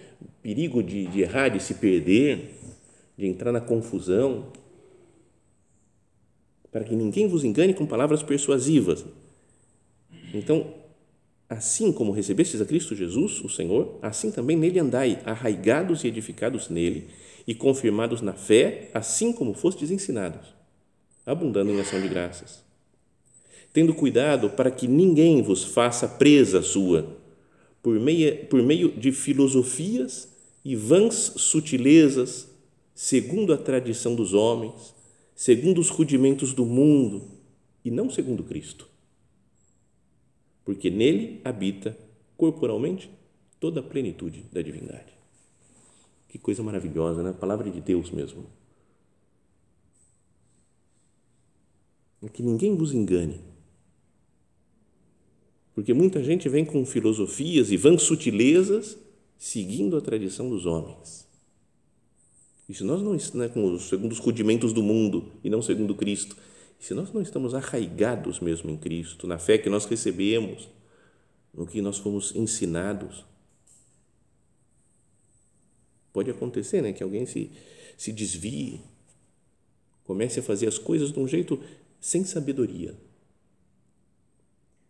perigo 0.41 0.82
de, 0.82 1.06
de 1.08 1.22
errar, 1.22 1.50
de 1.50 1.62
se 1.62 1.76
perder, 1.76 2.56
de 3.17 3.28
entrar 3.28 3.52
na 3.52 3.62
confusão. 3.62 4.52
Para 6.72 6.84
que 6.84 6.96
ninguém 6.96 7.28
vos 7.28 7.44
engane 7.44 7.74
com 7.74 7.86
palavras 7.86 8.24
persuasivas. 8.24 9.06
Então, 10.34 10.74
assim 11.50 11.92
como 11.92 12.14
recebestes 12.14 12.62
a 12.62 12.66
Cristo 12.66 12.96
Jesus, 12.96 13.42
o 13.42 13.50
Senhor, 13.50 14.00
assim 14.02 14.32
também 14.32 14.56
nele 14.56 14.80
andai, 14.80 15.22
arraigados 15.26 16.04
e 16.04 16.08
edificados 16.08 16.70
nele, 16.70 17.10
e 17.46 17.54
confirmados 17.54 18.22
na 18.22 18.32
fé, 18.32 18.90
assim 18.94 19.34
como 19.34 19.54
fostes 19.54 19.92
ensinados, 19.92 20.56
abundando 21.26 21.72
em 21.72 21.80
ação 21.82 22.00
de 22.00 22.08
graças. 22.08 22.64
Tendo 23.74 23.94
cuidado 23.94 24.50
para 24.52 24.72
que 24.72 24.88
ninguém 24.88 25.42
vos 25.42 25.64
faça 25.64 26.08
presa 26.08 26.62
sua, 26.62 27.18
por 27.82 28.00
meio, 28.00 28.46
por 28.46 28.62
meio 28.62 28.92
de 28.92 29.12
filosofias 29.12 30.30
e 30.64 30.76
vãs 30.76 31.34
sutilezas, 31.36 32.48
segundo 32.94 33.54
a 33.54 33.58
tradição 33.58 34.16
dos 34.16 34.34
homens, 34.34 34.94
segundo 35.36 35.80
os 35.80 35.89
rudimentos 35.89 36.54
do 36.54 36.65
mundo, 36.65 37.30
e 37.84 37.89
não 37.89 38.10
segundo 38.10 38.44
Cristo 38.44 38.91
porque 40.63 40.89
nele 40.89 41.41
habita 41.44 41.98
corporalmente 42.38 43.10
toda 43.60 43.80
a 43.80 43.84
plenitude 43.84 44.46
da 44.52 44.62
divindade. 44.62 45.13
Que 46.28 46.38
coisa 46.38 46.63
maravilhosa, 46.63 47.22
né? 47.22 47.32
A 47.32 47.34
palavra 47.34 47.70
de 47.70 47.82
Deus 47.82 48.10
mesmo. 48.10 48.46
É 52.24 52.30
que 52.30 52.41
ninguém 52.41 52.76
vos 52.76 52.94
engane. 52.94 53.41
Porque 55.74 55.94
muita 55.94 56.24
gente 56.24 56.48
vem 56.48 56.63
com 56.63 56.86
filosofias 56.86 57.72
e 57.72 57.78
vãs 57.78 58.04
sutilezas 58.04 58.98
seguindo 59.38 59.98
a 59.98 60.02
tradição 60.02 60.50
dos 60.50 60.65
homens. 60.65 61.28
E 62.72 62.74
se 62.74 62.86
nós 62.86 63.02
não 63.02 63.18
né, 63.38 63.50
com 63.50 63.78
segundo 63.78 64.14
os 64.14 64.20
rudimentos 64.20 64.72
do 64.72 64.82
mundo 64.82 65.30
e 65.44 65.50
não 65.50 65.62
segundo 65.62 65.94
Cristo, 65.94 66.38
se 66.80 66.94
nós 66.94 67.12
não 67.12 67.22
estamos 67.22 67.54
arraigados 67.54 68.40
mesmo 68.40 68.70
em 68.70 68.78
Cristo, 68.78 69.28
na 69.28 69.38
fé 69.38 69.58
que 69.58 69.70
nós 69.70 69.84
recebemos, 69.84 70.70
no 71.54 71.68
que 71.68 71.82
nós 71.82 71.98
fomos 71.98 72.34
ensinados, 72.34 73.26
pode 76.14 76.32
acontecer 76.32 76.82
né, 76.82 76.94
que 76.94 77.04
alguém 77.04 77.26
se, 77.26 77.52
se 77.98 78.14
desvie, 78.14 78.80
comece 80.06 80.40
a 80.40 80.44
fazer 80.44 80.68
as 80.68 80.78
coisas 80.78 81.12
de 81.12 81.20
um 81.20 81.28
jeito 81.28 81.62
sem 82.00 82.24
sabedoria, 82.24 82.96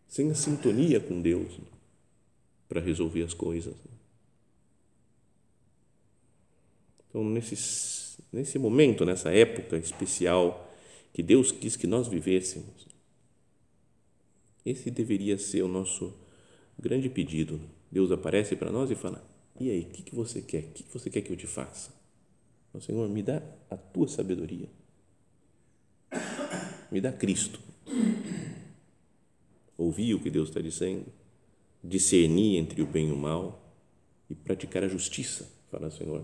sem 0.07 0.29
a 0.29 0.35
sintonia 0.35 0.99
com 0.99 1.19
Deus 1.19 1.51
para 2.69 2.79
resolver 2.79 3.23
as 3.23 3.33
coisas. 3.33 3.73
Então, 7.11 7.25
nesse, 7.25 8.17
nesse 8.31 8.57
momento, 8.57 9.03
nessa 9.03 9.31
época 9.31 9.77
especial, 9.77 10.73
que 11.11 11.21
Deus 11.21 11.51
quis 11.51 11.75
que 11.75 11.85
nós 11.85 12.07
vivêssemos. 12.07 12.87
Esse 14.65 14.89
deveria 14.89 15.37
ser 15.37 15.61
o 15.61 15.67
nosso 15.67 16.13
grande 16.79 17.09
pedido. 17.09 17.59
Deus 17.91 18.11
aparece 18.11 18.55
para 18.55 18.71
nós 18.71 18.89
e 18.89 18.95
fala: 18.95 19.21
E 19.59 19.69
aí, 19.69 19.81
o 19.81 19.89
que, 19.89 20.03
que 20.03 20.15
você 20.15 20.41
quer? 20.41 20.63
O 20.63 20.71
que, 20.71 20.83
que 20.83 20.93
você 20.93 21.09
quer 21.09 21.21
que 21.21 21.33
eu 21.33 21.37
te 21.37 21.47
faça? 21.47 21.91
Senhor, 22.79 23.09
me 23.09 23.21
dá 23.21 23.43
a 23.69 23.75
tua 23.75 24.07
sabedoria. 24.07 24.69
Me 26.89 27.01
dá 27.01 27.11
Cristo. 27.11 27.59
Ouvir 29.77 30.13
o 30.13 30.19
que 30.21 30.29
Deus 30.29 30.47
está 30.47 30.61
dizendo, 30.61 31.05
discernir 31.83 32.55
entre 32.55 32.81
o 32.81 32.85
bem 32.85 33.09
e 33.09 33.11
o 33.11 33.17
mal 33.17 33.75
e 34.29 34.35
praticar 34.35 34.85
a 34.85 34.87
justiça, 34.87 35.51
fala 35.69 35.87
o 35.87 35.91
Senhor, 35.91 36.23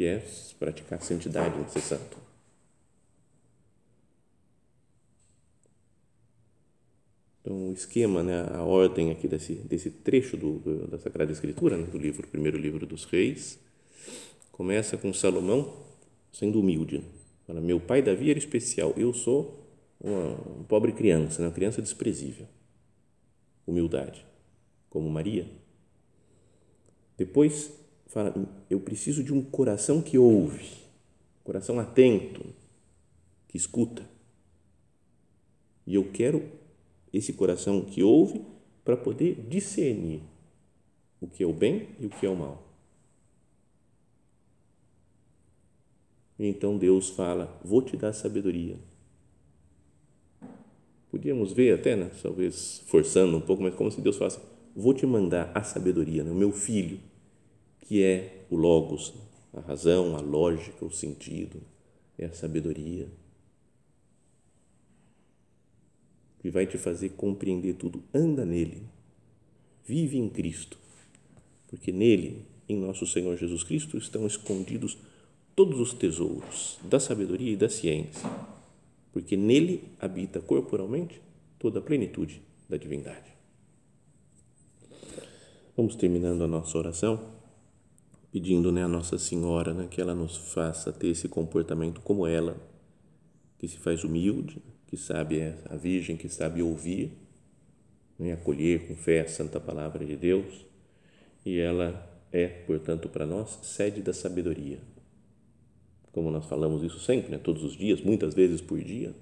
que 0.00 0.06
é 0.06 0.24
praticar 0.58 1.02
santidade, 1.02 1.70
ser 1.70 1.82
santo. 1.82 2.16
Então, 7.42 7.68
o 7.68 7.72
esquema, 7.74 8.22
né, 8.22 8.48
a 8.50 8.62
ordem 8.62 9.10
aqui 9.10 9.28
desse, 9.28 9.56
desse 9.56 9.90
trecho 9.90 10.38
do, 10.38 10.58
do 10.60 10.86
da 10.86 10.98
Sagrada 10.98 11.30
Escritura, 11.30 11.76
né, 11.76 11.84
do 11.84 11.98
livro, 11.98 12.26
primeiro 12.26 12.56
livro 12.56 12.86
dos 12.86 13.04
reis, 13.04 13.58
começa 14.50 14.96
com 14.96 15.12
Salomão 15.12 15.70
sendo 16.32 16.60
humilde. 16.60 17.04
Fala, 17.46 17.60
meu 17.60 17.78
pai 17.78 18.00
Davi 18.00 18.30
era 18.30 18.38
especial, 18.38 18.94
eu 18.96 19.12
sou 19.12 19.68
uma, 20.00 20.28
uma 20.34 20.64
pobre 20.64 20.92
criança, 20.92 21.42
né, 21.42 21.48
uma 21.48 21.54
criança 21.54 21.82
desprezível. 21.82 22.46
Humildade, 23.66 24.24
como 24.88 25.10
Maria. 25.10 25.46
Depois 27.18 27.79
fala, 28.10 28.34
eu 28.68 28.80
preciso 28.80 29.22
de 29.22 29.32
um 29.32 29.40
coração 29.40 30.02
que 30.02 30.18
ouve, 30.18 30.68
coração 31.44 31.78
atento, 31.78 32.44
que 33.48 33.56
escuta. 33.56 34.04
E 35.86 35.94
eu 35.94 36.10
quero 36.10 36.42
esse 37.12 37.32
coração 37.32 37.82
que 37.82 38.02
ouve 38.02 38.44
para 38.84 38.96
poder 38.96 39.46
discernir 39.48 40.22
o 41.20 41.28
que 41.28 41.42
é 41.42 41.46
o 41.46 41.52
bem 41.52 41.88
e 42.00 42.06
o 42.06 42.10
que 42.10 42.26
é 42.26 42.28
o 42.28 42.36
mal. 42.36 42.66
Então 46.38 46.76
Deus 46.76 47.10
fala: 47.10 47.60
Vou 47.62 47.82
te 47.82 47.96
dar 47.96 48.12
sabedoria. 48.12 48.76
Podíamos 51.10 51.52
ver 51.52 51.74
até, 51.74 51.94
né, 51.94 52.10
talvez 52.22 52.82
forçando 52.86 53.36
um 53.36 53.40
pouco, 53.40 53.62
mas 53.62 53.74
como 53.74 53.90
se 53.90 54.00
Deus 54.00 54.16
falasse: 54.16 54.40
Vou 54.74 54.94
te 54.94 55.06
mandar 55.06 55.52
a 55.54 55.62
sabedoria, 55.62 56.24
né, 56.24 56.30
o 56.30 56.34
meu 56.34 56.50
filho, 56.50 56.98
que 57.80 58.02
é 58.02 58.44
o 58.50 58.56
Logos, 58.56 59.14
a 59.52 59.60
razão, 59.60 60.16
a 60.16 60.20
lógica, 60.20 60.84
o 60.84 60.90
sentido, 60.90 61.60
é 62.18 62.26
a 62.26 62.32
sabedoria 62.32 63.08
que 66.40 66.50
vai 66.50 66.66
te 66.66 66.78
fazer 66.78 67.10
compreender 67.10 67.74
tudo. 67.74 68.02
Anda 68.14 68.44
nele. 68.44 68.82
Vive 69.84 70.18
em 70.18 70.28
Cristo. 70.28 70.78
Porque 71.68 71.92
nele, 71.92 72.46
em 72.68 72.76
nosso 72.76 73.06
Senhor 73.06 73.36
Jesus 73.36 73.62
Cristo, 73.62 73.98
estão 73.98 74.26
escondidos 74.26 74.96
todos 75.54 75.78
os 75.78 75.92
tesouros 75.92 76.78
da 76.84 76.98
sabedoria 76.98 77.52
e 77.52 77.56
da 77.56 77.68
ciência. 77.68 78.28
Porque 79.12 79.36
nele 79.36 79.84
habita 79.98 80.40
corporalmente 80.40 81.20
toda 81.58 81.78
a 81.78 81.82
plenitude 81.82 82.40
da 82.68 82.76
divindade. 82.76 83.30
Vamos 85.76 85.94
terminando 85.96 86.42
a 86.42 86.48
nossa 86.48 86.76
oração, 86.78 87.20
pedindo 88.32 88.70
né, 88.70 88.84
a 88.84 88.88
Nossa 88.88 89.18
Senhora 89.18 89.74
né, 89.74 89.88
que 89.90 90.00
ela 90.00 90.14
nos 90.14 90.36
faça 90.36 90.92
ter 90.92 91.08
esse 91.08 91.28
comportamento 91.28 92.00
como 92.00 92.26
ela, 92.26 92.56
que 93.58 93.66
se 93.66 93.78
faz 93.78 94.04
humilde, 94.04 94.62
que 94.86 94.96
sabe 94.96 95.38
é 95.38 95.58
a 95.68 95.76
Virgem 95.76 96.16
que 96.16 96.28
sabe 96.28 96.62
ouvir, 96.62 97.12
né, 98.18 98.32
acolher 98.32 98.86
com 98.86 98.96
fé 98.96 99.20
a 99.20 99.28
santa 99.28 99.58
palavra 99.58 100.04
de 100.04 100.16
Deus, 100.16 100.66
e 101.44 101.58
ela 101.58 102.08
é, 102.32 102.46
portanto, 102.46 103.08
para 103.08 103.26
nós 103.26 103.58
sede 103.62 104.02
da 104.02 104.12
sabedoria. 104.12 104.78
Como 106.12 106.30
nós 106.30 106.46
falamos 106.46 106.82
isso 106.82 107.00
sempre, 107.00 107.30
né, 107.30 107.38
todos 107.38 107.64
os 107.64 107.76
dias, 107.76 108.00
muitas 108.00 108.34
vezes 108.34 108.60
por 108.60 108.80
dia, 108.80 109.14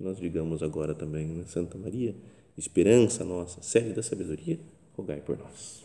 nós 0.00 0.18
digamos 0.18 0.62
agora 0.62 0.94
também, 0.94 1.26
né? 1.26 1.44
Santa 1.46 1.76
Maria, 1.76 2.14
esperança 2.56 3.22
nossa, 3.22 3.62
sede 3.62 3.92
da 3.92 4.02
sabedoria, 4.02 4.58
rogai 4.96 5.20
por 5.20 5.36
nós. 5.36 5.84